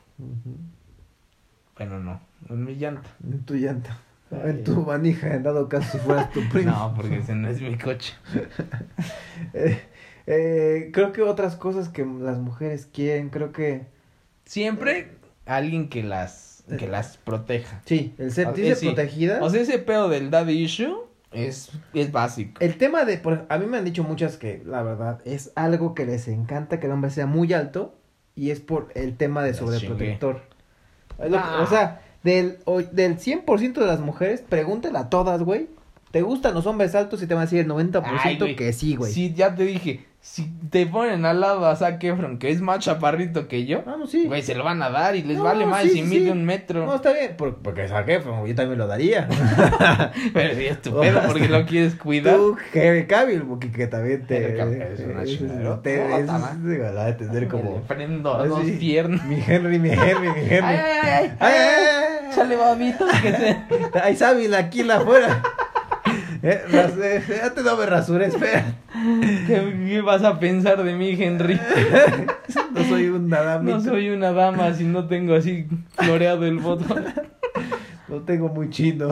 [1.77, 3.09] Bueno, no, en mi llanta.
[3.23, 3.97] En tu llanta.
[4.31, 4.51] Ay.
[4.51, 6.71] En tu manija, en dado caso si fueras tu primo.
[6.71, 8.13] No, porque ese no es mi coche.
[9.53, 9.81] Eh,
[10.27, 13.87] eh, creo que otras cosas que las mujeres quieren, creo que...
[14.45, 15.11] Siempre
[15.45, 17.81] alguien que las, que las proteja.
[17.85, 18.85] Sí, el Ah, sentirse eh, sí.
[18.87, 19.39] protegida.
[19.41, 20.95] O sea, ese pedo del daddy issue
[21.31, 22.59] es, es básico.
[22.59, 25.95] El tema de, por- a mí me han dicho muchas que la verdad es algo
[25.95, 27.95] que les encanta que el hombre sea muy alto
[28.35, 30.41] y es por el tema de sobreprotector.
[31.23, 31.61] Lo que- Ah.
[31.63, 35.69] O sea, del, o- del 100% de las mujeres, pregúntale a todas, güey.
[36.11, 37.21] ¿Te gustan los hombres altos?
[37.23, 38.55] Y te van a decir el 90% Ay, güey.
[38.55, 39.13] que sí, güey.
[39.13, 42.77] Sí, ya te dije, si te ponen al lado a Zac Efron, que es más
[42.79, 44.25] chaparrito que yo, Ah, no, sí.
[44.27, 46.25] güey, se lo van a dar y les No, vale más sí, si sí, mide
[46.25, 46.29] sí.
[46.29, 46.85] un metro.
[46.85, 49.27] No, está bien, por- porque saqué, pero yo también lo daría.
[50.33, 52.35] Pero sí es tu pedo porque lo quieres cuidar.
[52.35, 54.59] Tú, Henry Cavill, porque que también te...
[54.93, 55.81] Es una chingadera.
[55.81, 56.69] te- Puta es- madre.
[56.71, 57.81] digo, la de tener Le como...
[57.81, 58.71] prendo Ay, dos sí.
[58.79, 59.25] piernas.
[59.25, 60.61] Mi Henry, mi Henry, mi Henry.
[60.63, 61.85] Ay, ay, ay, ay, Ay, ay, ay,
[62.25, 62.35] ay.
[62.35, 63.57] Chale, babito, que se...
[64.01, 65.41] Hay sábila aquí la afuera.
[66.43, 68.65] Eh, eh, ya te no me rasuré, espera.
[69.45, 71.59] ¿Qué, qué vas a pensar de mí, Henry?
[72.73, 73.77] No soy un nadamito.
[73.77, 75.67] No soy una dama si no tengo así
[75.97, 77.05] floreado el botón.
[78.07, 79.09] Lo tengo muy chino.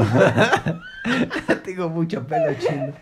[1.63, 2.93] tengo mucho pelo chino.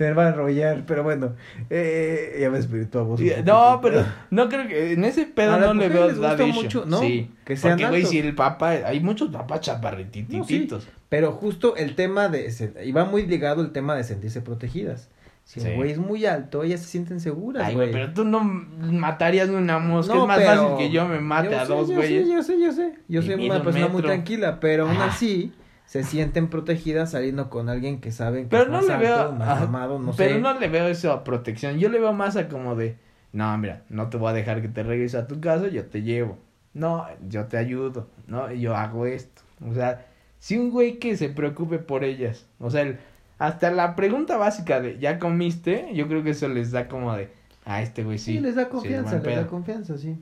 [0.00, 1.34] Se me va a enrollar, pero bueno.
[1.68, 3.20] Eh, ya me espirituamos.
[3.44, 6.52] No, pero no creo que en ese pedo no le veo issue.
[6.54, 7.00] mucho, ¿no?
[7.00, 10.88] Sí, Que sean porque güey, si el papá, hay muchos papás No, sí, chaparritititos.
[11.10, 12.50] pero justo el tema de.
[12.82, 15.10] Y va muy ligado el tema de sentirse protegidas.
[15.44, 15.68] Si Sí.
[15.68, 17.66] el güey es muy alto, ellas se sienten seguras.
[17.66, 20.14] Ay, güey, pero tú no matarías una mosca.
[20.14, 22.26] No, es más pero- fácil que yo me mate Yo a sé, dos yo güeyes.
[22.26, 22.94] sé, yo sé, yo sé.
[23.06, 25.08] Yo Y soy una un persona muy tranquila, pero aún Ah.
[25.10, 25.52] así
[25.90, 29.06] se sienten protegidas saliendo con alguien que saben que Pero es no más le alto,
[29.08, 29.32] veo.
[29.32, 30.40] más mamado, no pero sé.
[30.40, 31.78] no le veo eso a protección.
[31.80, 32.96] Yo le veo más a como de.
[33.32, 36.02] No, mira, no te voy a dejar que te regreses a tu casa, yo te
[36.02, 36.38] llevo.
[36.74, 38.06] No, yo te ayudo.
[38.28, 39.42] No, yo hago esto.
[39.68, 40.06] O sea,
[40.38, 42.46] si un güey que se preocupe por ellas.
[42.60, 42.98] O sea, el-
[43.38, 45.88] hasta la pregunta básica de ¿ya comiste?
[45.92, 47.30] Yo creo que eso les da como de.
[47.64, 48.34] Ah, este güey sí.
[48.34, 49.46] Sí, les da confianza, les da pedo".
[49.48, 50.16] confianza, sí.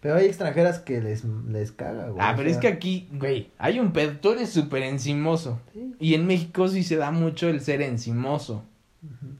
[0.00, 2.24] Pero hay extranjeras que les, les caga, güey.
[2.24, 4.12] Ah, pero es que aquí, güey, hay un pedo.
[4.20, 5.60] Tú eres súper encimoso.
[5.74, 5.94] sí.
[6.00, 8.64] Y en México sí se da mucho el ser encimoso.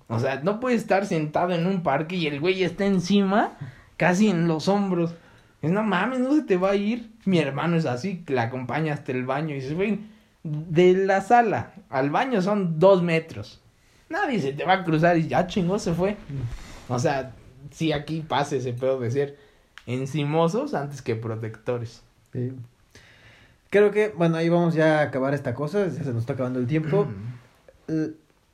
[0.09, 3.57] O sea, no puedes estar sentado en un parque y el güey está encima,
[3.97, 5.15] casi en los hombros.
[5.63, 7.11] Es no mames, no se te va a ir.
[7.25, 10.01] Mi hermano es así, la acompaña hasta el baño y dices, güey,
[10.43, 13.61] de la sala al baño son dos metros.
[14.09, 16.17] Nadie se te va a cruzar y ya chingó, se fue.
[16.89, 17.33] O sea,
[17.71, 19.37] sí aquí pasa ese pedo de ser
[19.87, 22.03] encimosos antes que protectores.
[22.33, 22.53] Sí.
[23.71, 26.59] Creo que, bueno, ahí vamos ya a acabar esta cosa, ya se nos está acabando
[26.59, 27.07] el tiempo.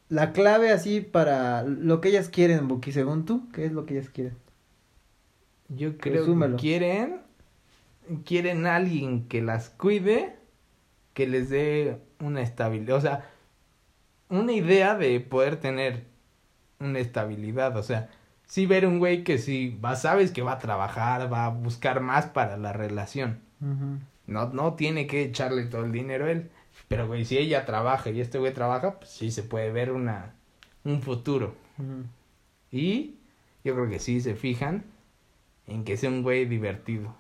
[0.09, 3.95] La clave así para lo que ellas quieren, Buki, según tú, ¿qué es lo que
[3.95, 4.35] ellas quieren?
[5.69, 6.57] Yo creo Resúmelo.
[6.57, 7.21] que quieren,
[8.25, 10.37] quieren alguien que las cuide,
[11.13, 13.29] que les dé una estabilidad, o sea,
[14.29, 16.05] una idea de poder tener
[16.79, 18.11] una estabilidad, o sea,
[18.47, 22.01] sí ver un güey que sí, va, sabes que va a trabajar, va a buscar
[22.01, 23.41] más para la relación,
[24.27, 26.51] no, no tiene que echarle todo el dinero a él,
[26.89, 30.35] pero güey, si ella trabaja y este güey trabaja, pues sí se puede ver una,
[30.85, 31.55] un futuro.
[32.71, 33.17] Y
[33.65, 34.85] yo creo que sí se fijan
[35.67, 37.15] en que sea un güey divertido.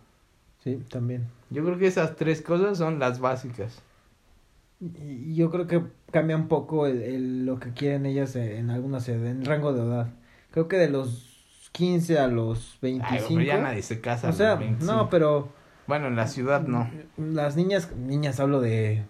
[0.62, 1.26] Sí, también.
[1.50, 3.82] Yo creo que esas tres cosas son las básicas.
[4.80, 9.08] Y yo creo que cambia un poco el, el- lo que quieren ellas en algunas
[9.08, 10.08] edades, en rango de edad.
[10.56, 13.24] Creo que de los 15 a los Ay, 25.
[13.28, 14.28] pero ya nadie se casa.
[14.28, 14.90] a o los sea, 25.
[14.90, 15.50] no, pero
[15.86, 16.88] Bueno, en la ciudad no.
[17.18, 19.02] las niñas, niñas hablo de,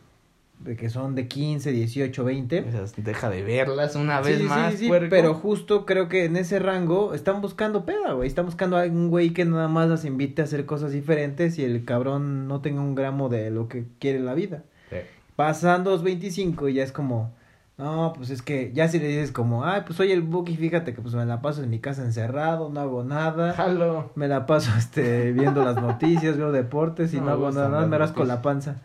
[0.58, 2.58] de que son de 15, 18, 20.
[2.68, 6.36] Esas deja de verlas una vez sí, más, sí, sí, pero justo creo que en
[6.36, 8.26] ese rango están buscando peda, güey.
[8.26, 11.64] Están buscando a un güey que nada más las invite a hacer cosas diferentes y
[11.64, 14.64] el cabrón no tenga un gramo de lo que quiere en la vida.
[14.90, 14.96] Sí.
[15.36, 17.32] Pasan los 25 y ya es como,
[17.78, 20.94] no, pues es que ya si le dices como, ay, pues soy el Buki, fíjate
[20.94, 23.52] que pues me la paso en mi casa encerrado, no hago nada.
[23.52, 24.12] Jalo.
[24.14, 28.24] Me la paso este viendo las noticias, veo deportes y No hago nada, me rasco
[28.24, 28.76] la panza.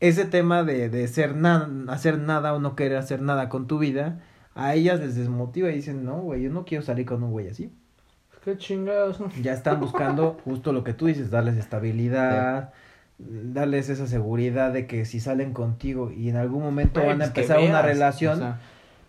[0.00, 3.78] Ese tema de, de ser nada, hacer nada o no querer hacer nada con tu
[3.78, 4.18] vida,
[4.56, 7.48] a ellas les desmotiva y dicen, no, güey, yo no quiero salir con un güey
[7.48, 7.72] así.
[8.44, 9.18] Qué chingados.
[9.40, 12.72] Ya están buscando justo lo que tú dices, darles estabilidad,
[13.18, 17.28] darles esa seguridad de que si salen contigo y en algún momento van a pues
[17.28, 18.60] empezar una relación, o sea,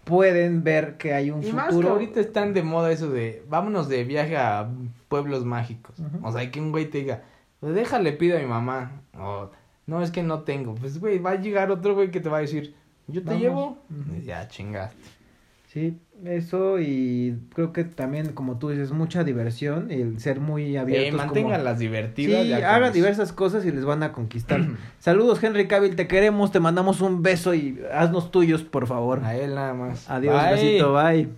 [0.06, 1.90] pueden ver que hay un y más que futuro.
[1.94, 4.70] ahorita están de moda eso de vámonos de viaje a
[5.10, 5.98] pueblos mágicos.
[6.24, 7.24] O sea, que un güey te diga,
[7.60, 9.02] pues déjale pido a mi mamá.
[9.20, 9.50] O
[9.86, 10.76] no, es que no tengo.
[10.76, 12.76] Pues güey, va a llegar otro güey que te va a decir,
[13.08, 13.42] yo te Vamos.
[13.42, 13.78] llevo.
[14.26, 14.98] Ya chingaste.
[15.78, 20.80] Sí, eso y creo que también, como tú dices, mucha diversión, el ser muy Eh,
[20.80, 21.12] abiertos.
[21.12, 22.44] como- manténganlas divertidas.
[22.46, 22.94] Sí, hagan eso.
[22.94, 24.62] diversas cosas y les van a conquistar.
[25.00, 29.22] Saludos, Henry Cavill, te queremos, te mandamos un beso y haznos tuyos, por favor.
[29.24, 30.10] A él nada más.
[30.10, 30.52] Adiós, Bye.
[30.54, 31.30] besito, bye.